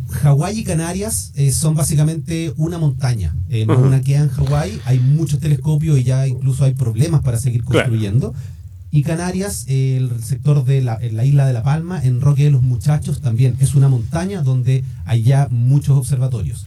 Hawái 0.09 0.59
y 0.59 0.63
Canarias 0.63 1.33
son 1.51 1.75
básicamente 1.75 2.53
una 2.57 2.77
montaña. 2.77 3.35
no 3.67 3.77
una 3.79 4.01
queda 4.01 4.23
en 4.23 4.29
Hawái, 4.29 4.79
hay 4.85 4.99
muchos 4.99 5.39
telescopios 5.39 5.99
y 5.99 6.03
ya 6.03 6.27
incluso 6.27 6.63
hay 6.63 6.73
problemas 6.73 7.21
para 7.21 7.37
seguir 7.37 7.63
construyendo. 7.63 8.33
Y 8.89 9.03
Canarias, 9.03 9.65
el 9.67 10.23
sector 10.23 10.63
de 10.63 10.81
la, 10.81 10.99
isla 11.25 11.45
de 11.45 11.53
La 11.53 11.61
Palma, 11.61 12.01
en 12.01 12.21
Roque 12.21 12.45
de 12.45 12.51
los 12.51 12.63
Muchachos, 12.63 13.21
también 13.21 13.57
es 13.59 13.75
una 13.75 13.89
montaña 13.89 14.41
donde 14.41 14.83
hay 15.05 15.23
ya 15.23 15.49
muchos 15.51 15.97
observatorios. 15.97 16.65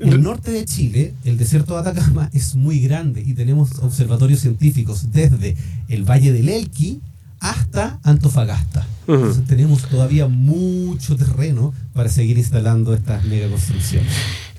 El 0.00 0.22
norte 0.22 0.50
de 0.50 0.64
Chile, 0.64 1.14
el 1.24 1.38
desierto 1.38 1.74
de 1.74 1.80
Atacama, 1.80 2.30
es 2.34 2.54
muy 2.54 2.80
grande 2.80 3.22
y 3.24 3.34
tenemos 3.34 3.78
observatorios 3.80 4.40
científicos 4.40 5.12
desde 5.12 5.56
el 5.88 6.04
Valle 6.08 6.32
del 6.32 6.48
Elqui 6.48 7.00
hasta 7.40 8.00
Antofagasta. 8.02 8.86
Entonces 9.06 9.44
tenemos 9.46 9.82
todavía 9.88 10.28
mucho 10.28 11.16
terreno 11.16 11.72
para 11.94 12.08
seguir 12.08 12.36
instalando 12.36 12.94
estas 12.94 13.24
megaconstrucciones. 13.24 14.12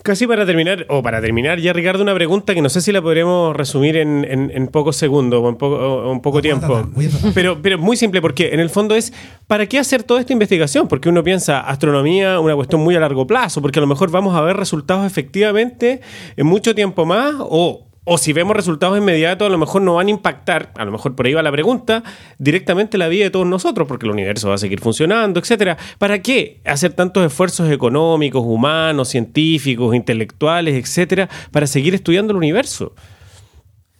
Casi 0.03 0.27
para 0.27 0.45
terminar, 0.45 0.85
o 0.87 1.03
para 1.03 1.19
terminar 1.21 1.59
ya, 1.59 1.73
Ricardo, 1.73 2.03
una 2.03 2.13
pregunta 2.13 2.53
que 2.53 2.61
no 2.61 2.69
sé 2.69 2.79
si 2.81 2.91
la 2.91 3.01
podremos 3.01 3.55
resumir 3.55 3.97
en, 3.97 4.25
en, 4.25 4.67
pocos 4.67 4.95
segundos 4.95 5.41
o 5.43 6.11
en 6.11 6.21
poco 6.21 6.41
tiempo. 6.41 6.89
pero, 7.33 7.61
pero 7.61 7.77
muy 7.77 7.97
simple, 7.97 8.21
porque 8.21 8.53
en 8.53 8.59
el 8.59 8.69
fondo 8.69 8.95
es, 8.95 9.11
¿para 9.47 9.65
qué 9.65 9.77
hacer 9.77 10.03
toda 10.03 10.21
esta 10.21 10.31
investigación? 10.31 10.87
Porque 10.87 11.09
uno 11.09 11.23
piensa, 11.23 11.59
astronomía, 11.59 12.39
una 12.39 12.55
cuestión 12.55 12.81
muy 12.81 12.95
a 12.95 12.99
largo 12.99 13.27
plazo, 13.27 13.61
porque 13.61 13.79
a 13.79 13.81
lo 13.81 13.87
mejor 13.87 14.09
vamos 14.09 14.35
a 14.35 14.41
ver 14.41 14.55
resultados 14.55 15.05
efectivamente 15.05 15.99
en 16.37 16.45
mucho 16.45 16.73
tiempo 16.73 17.05
más, 17.05 17.35
o 17.39 17.88
o 18.11 18.17
si 18.17 18.33
vemos 18.33 18.55
resultados 18.55 18.97
inmediatos, 18.97 19.45
a 19.45 19.51
lo 19.51 19.59
mejor 19.59 19.83
no 19.83 19.93
van 19.93 20.07
a 20.07 20.09
impactar, 20.09 20.73
a 20.75 20.83
lo 20.83 20.91
mejor 20.91 21.15
por 21.15 21.27
ahí 21.27 21.33
va 21.35 21.43
la 21.43 21.51
pregunta, 21.51 22.03
directamente 22.39 22.97
la 22.97 23.07
vida 23.07 23.25
de 23.25 23.29
todos 23.29 23.45
nosotros, 23.45 23.87
porque 23.87 24.07
el 24.07 24.11
universo 24.11 24.49
va 24.49 24.55
a 24.55 24.57
seguir 24.57 24.79
funcionando, 24.79 25.39
etcétera. 25.39 25.77
¿Para 25.99 26.19
qué 26.23 26.59
hacer 26.65 26.93
tantos 26.93 27.23
esfuerzos 27.23 27.71
económicos, 27.71 28.41
humanos, 28.43 29.09
científicos, 29.09 29.95
intelectuales, 29.95 30.83
etcétera, 30.83 31.29
para 31.51 31.67
seguir 31.67 31.93
estudiando 31.93 32.31
el 32.31 32.37
universo? 32.37 32.95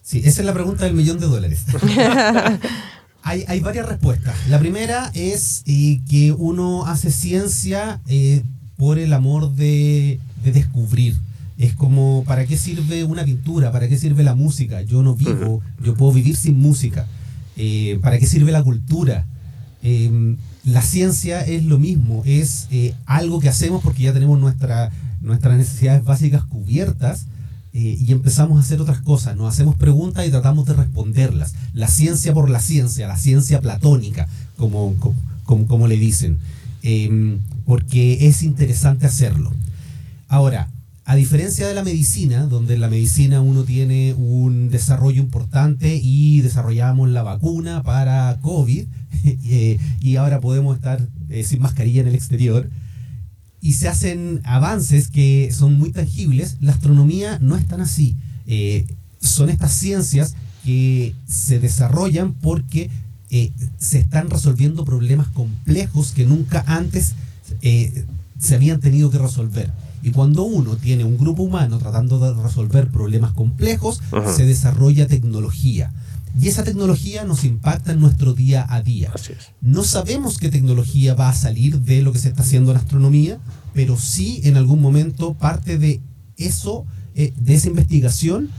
Sí, 0.02 0.24
esa 0.26 0.42
es 0.42 0.46
la 0.46 0.56
pregunta 0.56 0.86
del 0.86 0.96
millón 0.96 1.20
de 1.20 1.28
dólares. 1.28 1.66
hay, 3.22 3.60
varias 3.60 3.88
respuestas. 3.88 4.36
La 4.50 4.58
primera 4.58 5.12
es 5.14 5.62
eh, 5.68 6.02
que 6.10 6.32
uno 6.32 6.88
hace 6.88 7.12
ciencia 7.12 8.02
eh, 8.08 8.42
por 8.76 8.98
el 8.98 9.14
amor 9.14 9.52
de, 9.52 10.20
de 10.44 10.52
descubrir 10.52 11.16
es 11.60 11.76
como, 11.76 12.24
¿para 12.26 12.46
qué 12.46 12.58
sirve 12.58 13.04
una 13.04 13.26
pintura? 13.26 13.70
¿Para 13.74 13.90
qué 13.90 13.98
sirve 13.98 14.24
la 14.24 14.34
música? 14.34 14.82
Yo 14.82 15.04
no 15.04 15.14
vivo, 15.14 15.62
yo 15.84 15.94
puedo 15.94 16.14
vivir 16.14 16.38
sin 16.38 16.58
música. 16.58 17.06
Eh, 17.58 18.00
¿Para 18.02 18.18
qué 18.18 18.26
sirve 18.26 18.54
la 18.54 18.64
cultura? 18.64 19.26
Em, 19.84 20.38
la 20.64 20.82
ciencia 20.82 21.42
es 21.42 21.66
lo 21.66 21.78
mismo, 21.78 22.24
es 22.26 22.68
eh, 22.72 22.94
algo 23.06 23.42
que 23.42 23.50
hacemos 23.50 23.84
porque 23.84 24.04
ya 24.04 24.14
tenemos 24.14 24.40
nuestra, 24.40 24.90
nuestras 25.20 25.58
necesidades 25.58 26.06
básicas 26.06 26.46
cubiertas 26.46 27.26
eh, 27.74 27.98
y 28.00 28.10
empezamos 28.14 28.58
a 28.58 28.62
hacer 28.62 28.80
otras 28.80 29.02
cosas. 29.02 29.36
Nos 29.36 29.54
hacemos 29.54 29.76
preguntas 29.76 30.26
y 30.26 30.32
tratamos 30.32 30.66
de 30.66 30.76
responderlas. 30.76 31.56
La 31.74 31.90
ciencia 31.90 32.34
por 32.34 32.50
la 32.50 32.62
ciencia, 32.62 33.06
la 33.06 33.18
ciencia 33.18 33.60
platónica, 33.60 34.30
como, 34.56 34.96
como, 35.44 35.68
como 35.68 35.88
le 35.90 35.98
dicen, 35.98 36.38
em, 36.84 37.40
porque 37.66 38.30
es 38.30 38.44
interesante 38.44 39.08
hacerlo. 39.08 39.52
Ahora, 40.30 40.70
a 41.10 41.16
diferencia 41.16 41.68
de 41.68 41.74
la 41.74 41.84
medicina, 41.84 42.46
donde 42.46 42.76
en 42.76 42.82
la 42.82 42.88
medicina 42.88 43.42
uno 43.42 43.64
tiene 43.64 44.14
un 44.14 44.70
desarrollo 44.70 45.20
importante 45.20 46.00
y 46.00 46.42
desarrollamos 46.42 47.10
la 47.10 47.24
vacuna 47.24 47.82
para 47.82 48.38
COVID 48.42 48.86
eh, 49.26 49.80
y 50.00 50.16
ahora 50.18 50.40
podemos 50.40 50.76
estar 50.76 51.02
eh, 51.30 51.44
sin 51.44 51.62
mascarilla 51.62 52.02
en 52.02 52.10
el 52.10 52.14
exterior 52.14 52.70
y 53.60 53.74
se 53.74 53.88
hacen 53.88 54.42
avances 54.44 55.08
que 55.08 55.50
son 55.52 55.80
muy 55.80 55.90
tangibles, 55.90 56.58
la 56.62 56.74
astronomía 56.74 57.40
no 57.42 57.56
es 57.56 57.66
tan 57.66 57.82
así. 57.82 58.16
Eh, 58.46 58.86
son 59.20 59.50
estas 59.50 59.72
ciencias 59.74 60.36
que 60.64 61.16
se 61.28 61.58
desarrollan 61.58 62.36
porque 62.36 62.92
se 63.80 63.98
están 63.98 64.30
resolviendo 64.30 64.86
problemas 64.86 65.28
complejos 65.30 66.12
que 66.12 66.28
nunca 66.28 66.64
antes 66.68 67.16
se 67.62 68.56
habían 68.56 68.80
tenido 68.80 69.10
que 69.10 69.18
resolver. 69.18 69.72
Y 70.02 70.12
cuando 70.12 70.44
uno 70.44 70.78
tiene 70.78 71.04
un 71.04 71.18
grupo 71.18 71.44
humano 71.44 71.78
tratando 71.78 72.20
de 72.20 72.42
resolver 72.42 72.90
problemas 72.90 73.34
complejos, 73.34 74.02
se 74.36 74.46
desarrolla 74.46 75.08
tecnología. 75.08 75.92
Y 76.40 76.48
esa 76.48 76.64
tecnología 76.64 77.26
nos 77.26 77.44
impacta 77.44 77.92
en 77.92 78.00
nuestro 78.00 78.34
día 78.34 78.66
a 78.70 78.82
día. 78.82 79.12
No 79.62 79.84
sabemos 79.84 80.38
qué 80.38 80.50
tecnología 80.50 81.16
va 81.16 81.30
a 81.30 81.34
salir 81.34 81.82
de 81.82 82.02
lo 82.02 82.14
que 82.14 82.20
se 82.20 82.30
está 82.30 82.44
haciendo 82.44 82.72
en 82.72 82.78
astronomía, 82.78 83.40
pero 83.74 83.98
sí 83.98 84.42
en 84.44 84.56
algún 84.56 84.82
momento 84.82 85.34
parte 85.34 85.78
de 85.78 86.02
eso, 86.38 86.86
eh, 87.16 87.34
de 87.38 87.56
esa 87.56 87.68
investigación, 87.68 88.50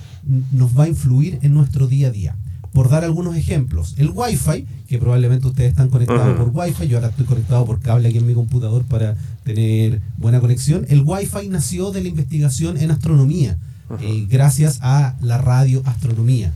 nos 0.53 0.79
va 0.79 0.85
a 0.85 0.89
influir 0.89 1.39
en 1.43 1.55
nuestro 1.55 1.87
día 1.87 2.09
a 2.09 2.11
día. 2.11 2.37
Por 2.73 2.89
dar 2.89 3.05
algunos 3.05 3.37
ejemplos, 3.37 3.95
el 3.99 4.11
Wi-Fi, 4.15 4.65
que 4.89 4.99
probablemente 4.99 5.47
ustedes 5.49 5.71
están 5.71 5.89
conectados 5.89 6.37
por 6.37 6.51
Wi-Fi, 6.53 6.87
yo 6.87 6.99
ahora 6.99 7.09
estoy 7.09 7.27
conectado 7.27 7.65
por 7.65 7.81
cable 7.81 8.09
aquí 8.09 8.19
en 8.19 8.27
mi 8.27 8.35
computador 8.35 8.85
para 8.85 9.17
tener 9.45 10.01
buena 10.19 10.41
conexión. 10.41 10.87
El 10.89 11.03
Wi-Fi 11.05 11.49
nació 11.49 11.91
de 11.91 12.03
la 12.03 12.09
investigación 12.09 12.77
en 12.77 12.93
astronomía, 12.93 13.59
eh, 14.01 14.27
gracias 14.29 14.79
a 14.83 15.17
la 15.21 15.39
radioastronomía. 15.39 16.53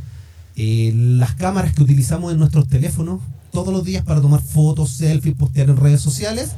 Eh, 0.57 0.93
las 0.95 1.35
cámaras 1.35 1.75
que 1.75 1.83
utilizamos 1.83 2.33
en 2.33 2.39
nuestros 2.39 2.69
teléfonos 2.69 3.21
todos 3.53 3.73
los 3.73 3.85
días 3.85 4.05
para 4.05 4.21
tomar 4.21 4.41
fotos, 4.41 4.91
selfies, 4.91 5.35
postear 5.35 5.69
en 5.69 5.77
redes 5.77 6.01
sociales, 6.01 6.51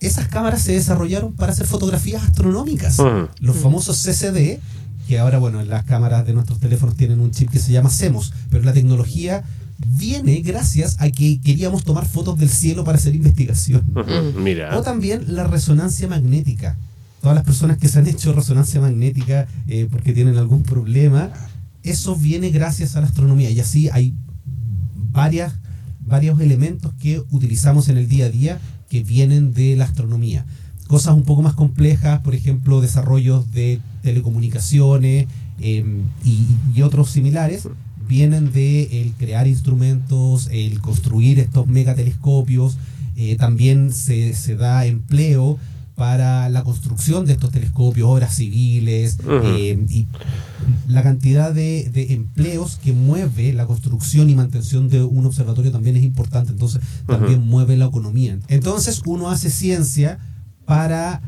esas 0.00 0.28
cámaras 0.28 0.62
se 0.62 0.72
desarrollaron 0.72 1.32
para 1.32 1.52
hacer 1.52 1.66
fotografías 1.66 2.22
astronómicas. 2.22 2.98
Los 3.40 3.56
famosos 3.56 3.96
CCD, 4.02 4.60
que 5.08 5.18
ahora, 5.18 5.38
bueno, 5.38 5.64
las 5.64 5.84
cámaras 5.84 6.26
de 6.26 6.34
nuestros 6.34 6.60
teléfonos 6.60 6.94
tienen 6.94 7.20
un 7.20 7.30
chip 7.30 7.48
que 7.48 7.58
se 7.58 7.72
llama 7.72 7.88
CEMOS, 7.88 8.34
pero 8.50 8.62
la 8.62 8.74
tecnología 8.74 9.42
viene 9.78 10.42
gracias 10.42 10.96
a 11.00 11.10
que 11.10 11.40
queríamos 11.40 11.82
tomar 11.82 12.04
fotos 12.04 12.38
del 12.38 12.50
cielo 12.50 12.84
para 12.84 12.98
hacer 12.98 13.14
investigación. 13.14 13.84
Mira. 14.36 14.76
O 14.76 14.82
también 14.82 15.34
la 15.34 15.44
resonancia 15.44 16.08
magnética. 16.08 16.76
Todas 17.22 17.34
las 17.34 17.46
personas 17.46 17.78
que 17.78 17.88
se 17.88 18.00
han 18.00 18.06
hecho 18.06 18.34
resonancia 18.34 18.82
magnética 18.82 19.48
eh, 19.66 19.88
porque 19.90 20.12
tienen 20.12 20.36
algún 20.36 20.62
problema, 20.62 21.30
eso 21.82 22.14
viene 22.14 22.50
gracias 22.50 22.94
a 22.94 23.00
la 23.00 23.06
astronomía. 23.06 23.50
Y 23.50 23.60
así 23.60 23.88
hay 23.90 24.14
varias, 24.94 25.54
varios 26.00 26.38
elementos 26.38 26.92
que 27.00 27.24
utilizamos 27.30 27.88
en 27.88 27.96
el 27.96 28.08
día 28.08 28.26
a 28.26 28.28
día 28.28 28.60
que 28.90 29.02
vienen 29.02 29.54
de 29.54 29.74
la 29.74 29.86
astronomía. 29.86 30.44
Cosas 30.86 31.14
un 31.14 31.22
poco 31.22 31.40
más 31.40 31.54
complejas, 31.54 32.20
por 32.20 32.34
ejemplo, 32.34 32.82
desarrollos 32.82 33.50
de 33.52 33.80
telecomunicaciones 34.08 35.26
em, 35.60 36.02
y, 36.24 36.82
otros 36.82 37.10
similares, 37.10 37.68
vienen 38.08 38.52
de 38.52 39.02
el 39.02 39.12
crear 39.12 39.46
instrumentos, 39.46 40.48
el 40.50 40.80
construir 40.80 41.38
estos 41.40 41.66
megatelescopios. 41.66 42.78
Eh, 43.16 43.36
también 43.36 43.92
se, 43.92 44.32
se 44.34 44.56
da 44.56 44.86
empleo 44.86 45.58
para 45.98 46.48
la 46.48 46.62
construcción 46.62 47.26
de 47.26 47.32
estos 47.32 47.50
telescopios, 47.50 48.08
obras 48.08 48.36
civiles, 48.36 49.18
eh, 49.28 49.84
y 49.90 50.06
la 50.86 51.02
cantidad 51.02 51.52
de, 51.52 51.90
empleos 52.10 52.76
que 52.76 52.92
mueve 52.92 53.52
la 53.52 53.66
construcción 53.66 54.30
y 54.30 54.36
mantención 54.36 54.88
de 54.88 55.02
un 55.02 55.26
observatorio 55.26 55.72
también 55.72 55.96
es 55.96 56.04
importante, 56.04 56.52
entonces 56.52 56.80
también 57.06 57.42
mueve 57.42 57.76
la 57.76 57.86
economía. 57.86 58.38
Entonces 58.46 59.02
uno 59.06 59.28
hace 59.28 59.50
ciencia 59.50 60.20
para 60.64 61.20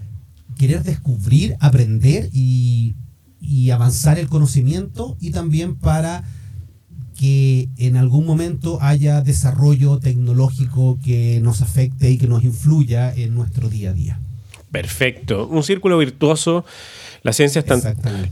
querer 0.61 0.83
descubrir, 0.83 1.57
aprender 1.59 2.29
y, 2.35 2.95
y 3.41 3.71
avanzar 3.71 4.19
el 4.19 4.29
conocimiento 4.29 5.17
y 5.19 5.31
también 5.31 5.77
para 5.77 6.23
que 7.17 7.71
en 7.79 7.97
algún 7.97 8.27
momento 8.27 8.77
haya 8.83 9.23
desarrollo 9.23 10.01
tecnológico 10.01 10.99
que 11.03 11.41
nos 11.43 11.63
afecte 11.63 12.11
y 12.11 12.19
que 12.19 12.29
nos 12.29 12.45
influya 12.45 13.11
en 13.11 13.35
nuestro 13.35 13.71
día 13.71 13.89
a 13.89 13.93
día. 13.95 14.21
Perfecto. 14.71 15.47
Un 15.47 15.63
círculo 15.63 15.99
virtuoso 15.99 16.65
la 17.23 17.35
ciencia, 17.35 17.59
está, 17.59 17.77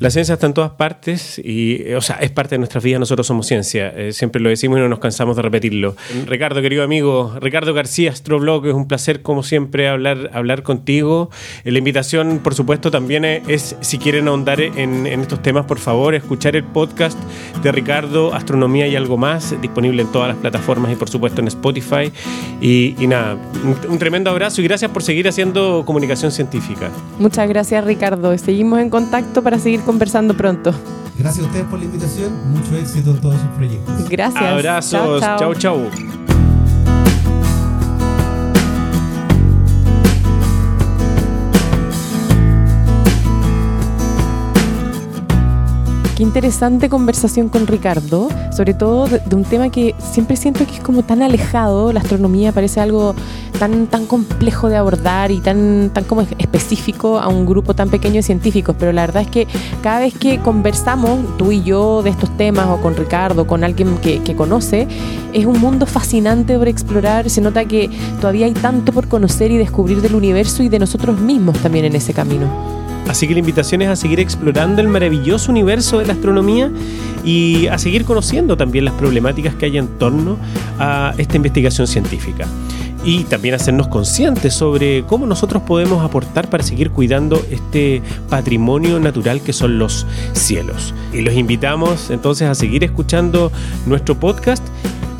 la 0.00 0.10
ciencia 0.10 0.32
está 0.32 0.46
en 0.46 0.54
todas 0.54 0.70
partes 0.70 1.38
y, 1.38 1.92
o 1.92 2.00
sea, 2.00 2.16
es 2.16 2.30
parte 2.30 2.54
de 2.54 2.58
nuestras 2.58 2.82
vidas, 2.82 2.98
nosotros 2.98 3.26
somos 3.26 3.46
ciencia, 3.46 3.88
eh, 3.94 4.12
siempre 4.12 4.40
lo 4.40 4.48
decimos 4.48 4.78
y 4.78 4.80
no 4.80 4.88
nos 4.88 4.98
cansamos 4.98 5.36
de 5.36 5.42
repetirlo. 5.42 5.94
Ricardo, 6.26 6.62
querido 6.62 6.82
amigo, 6.82 7.36
Ricardo 7.38 7.74
García, 7.74 8.10
Astroblog, 8.10 8.66
es 8.66 8.74
un 8.74 8.88
placer 8.88 9.20
como 9.20 9.42
siempre 9.42 9.88
hablar, 9.88 10.30
hablar 10.32 10.62
contigo. 10.62 11.30
Eh, 11.64 11.70
la 11.70 11.78
invitación, 11.78 12.40
por 12.42 12.54
supuesto, 12.54 12.90
también 12.90 13.26
es, 13.26 13.76
si 13.82 13.98
quieren 13.98 14.26
ahondar 14.26 14.62
en, 14.62 15.06
estos 15.06 15.42
temas, 15.42 15.66
por 15.66 15.78
favor, 15.78 16.14
escuchar 16.14 16.56
el 16.56 16.64
podcast 16.64 17.18
de 17.62 17.72
Ricardo, 17.72 18.32
Astronomía 18.32 18.86
y 18.88 18.96
algo 18.96 19.18
más, 19.18 19.54
disponible 19.60 20.00
en 20.00 20.10
todas 20.12 20.28
las 20.28 20.38
plataformas 20.38 20.92
y 20.92 20.96
por 20.96 21.10
supuesto 21.10 21.42
en 21.42 21.48
Spotify. 21.48 22.10
Y, 22.62 22.94
nada, 23.06 23.36
un 23.86 23.98
tremendo 23.98 24.30
abrazo 24.30 24.62
y 24.62 24.64
gracias 24.64 24.90
por 24.90 25.02
seguir 25.02 25.28
haciendo 25.28 25.82
comunicación 25.84 26.27
científica. 26.30 26.90
Muchas 27.18 27.48
gracias, 27.48 27.84
Ricardo. 27.84 28.36
Seguimos 28.38 28.80
en 28.80 28.90
contacto 28.90 29.42
para 29.42 29.58
seguir 29.58 29.80
conversando 29.82 30.36
pronto. 30.36 30.72
Gracias 31.18 31.44
a 31.44 31.48
ustedes 31.48 31.66
por 31.66 31.78
la 31.78 31.84
invitación. 31.84 32.32
Mucho 32.52 32.76
éxito 32.76 33.10
en 33.10 33.20
todos 33.20 33.40
sus 33.40 33.50
proyectos. 33.50 34.08
Gracias. 34.08 34.42
Abrazos. 34.44 35.20
chao. 35.20 35.54
chau. 35.54 36.17
Qué 46.18 46.24
interesante 46.24 46.88
conversación 46.88 47.48
con 47.48 47.68
Ricardo, 47.68 48.28
sobre 48.50 48.74
todo 48.74 49.06
de, 49.06 49.36
un 49.36 49.44
tema 49.44 49.68
que 49.68 49.94
siempre 50.00 50.34
siento 50.34 50.66
que 50.66 50.74
es 50.74 50.80
como 50.80 51.04
tan 51.04 51.22
alejado, 51.22 51.92
la 51.92 52.00
astronomía 52.00 52.50
parece 52.50 52.80
algo 52.80 53.14
tan, 53.60 53.86
tan 53.86 54.04
complejo 54.04 54.68
de 54.68 54.74
abordar 54.74 55.30
y 55.30 55.38
tan, 55.38 55.92
tan 55.94 56.02
como 56.02 56.22
específico 56.22 57.20
a 57.20 57.28
un 57.28 57.46
grupo 57.46 57.74
tan 57.74 57.88
pequeño 57.88 58.16
de 58.16 58.24
científicos, 58.24 58.74
pero 58.76 58.90
la 58.90 59.02
verdad 59.02 59.22
es 59.22 59.28
que 59.28 59.46
cada 59.80 60.00
vez 60.00 60.12
que 60.12 60.40
conversamos, 60.40 61.20
tú 61.36 61.52
y 61.52 61.62
yo, 61.62 62.02
de 62.02 62.10
estos 62.10 62.36
temas, 62.36 62.66
o 62.66 62.82
con 62.82 62.96
Ricardo, 62.96 63.46
con 63.46 63.62
alguien 63.62 63.96
que, 63.98 64.34
conoce, 64.34 64.88
es 65.32 65.46
un 65.46 65.60
mundo 65.60 65.86
fascinante 65.86 66.58
por 66.58 66.66
explorar, 66.66 67.30
se 67.30 67.40
nota 67.40 67.64
que 67.66 67.88
todavía 68.20 68.46
hay 68.46 68.54
tanto 68.54 68.92
por 68.92 69.06
conocer 69.06 69.52
y 69.52 69.56
descubrir 69.56 70.02
del 70.02 70.16
universo 70.16 70.64
y 70.64 70.68
de 70.68 70.80
nosotros 70.80 71.20
mismos 71.20 71.56
también 71.58 71.84
en 71.84 71.94
ese 71.94 72.12
camino. 72.12 72.87
Así 73.08 73.26
que 73.26 73.32
la 73.32 73.40
invitación 73.40 73.82
es 73.82 73.88
a 73.88 73.96
seguir 73.96 74.20
explorando 74.20 74.82
el 74.82 74.88
maravilloso 74.88 75.50
universo 75.50 75.98
de 75.98 76.06
la 76.06 76.12
astronomía 76.12 76.70
y 77.24 77.66
a 77.66 77.78
seguir 77.78 78.04
conociendo 78.04 78.56
también 78.56 78.84
las 78.84 78.94
problemáticas 78.94 79.54
que 79.54 79.66
hay 79.66 79.78
en 79.78 79.88
torno 79.98 80.36
a 80.78 81.14
esta 81.16 81.36
investigación 81.36 81.86
científica. 81.86 82.46
Y 83.04 83.24
también 83.24 83.54
hacernos 83.54 83.88
conscientes 83.88 84.54
sobre 84.54 85.04
cómo 85.04 85.26
nosotros 85.26 85.62
podemos 85.62 86.04
aportar 86.04 86.50
para 86.50 86.62
seguir 86.62 86.90
cuidando 86.90 87.40
este 87.50 88.02
patrimonio 88.28 89.00
natural 89.00 89.40
que 89.40 89.52
son 89.52 89.78
los 89.78 90.06
cielos. 90.32 90.94
Y 91.12 91.20
los 91.20 91.34
invitamos 91.34 92.10
entonces 92.10 92.48
a 92.48 92.54
seguir 92.54 92.84
escuchando 92.84 93.52
nuestro 93.86 94.18
podcast 94.18 94.64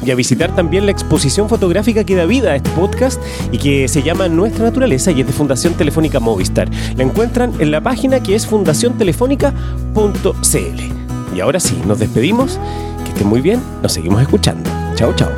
y 0.05 0.11
a 0.11 0.15
visitar 0.15 0.55
también 0.55 0.87
la 0.87 0.93
exposición 0.93 1.49
fotográfica 1.49 2.05
que 2.05 2.15
da 2.15 2.25
vida 2.25 2.53
a 2.53 2.57
este 2.57 2.71
podcast 2.71 3.21
y 3.53 3.59
que 3.59 3.89
se 3.89 4.03
llama 4.03 4.29
Nuestra 4.29 4.65
Naturaleza 4.65 5.11
y 5.11 5.21
es 5.21 5.27
de 5.27 5.33
Fundación 5.33 5.75
Telefónica 5.75 6.21
Movistar. 6.21 6.69
La 6.97 7.03
encuentran 7.03 7.53
en 7.59 7.71
la 7.71 7.81
página 7.81 8.23
que 8.23 8.35
es 8.35 8.47
fundaciontelefónica.cl. 8.47 11.37
Y 11.37 11.41
ahora 11.41 11.61
sí, 11.61 11.79
nos 11.87 11.99
despedimos. 11.99 12.59
Que 13.05 13.11
estén 13.11 13.27
muy 13.27 13.41
bien, 13.41 13.61
nos 13.83 13.93
seguimos 13.93 14.23
escuchando. 14.23 14.69
Chao, 14.95 15.15
chao. 15.15 15.31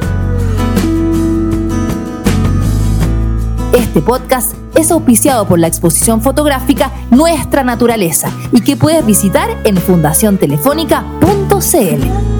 Este 3.72 4.02
podcast 4.02 4.52
es 4.74 4.90
auspiciado 4.90 5.46
por 5.46 5.60
la 5.60 5.68
exposición 5.68 6.22
fotográfica 6.22 6.90
Nuestra 7.10 7.62
Naturaleza 7.62 8.28
y 8.50 8.62
que 8.62 8.74
puedes 8.74 9.06
visitar 9.06 9.48
en 9.64 9.76
fundaciontelefónica.cl. 9.76 12.39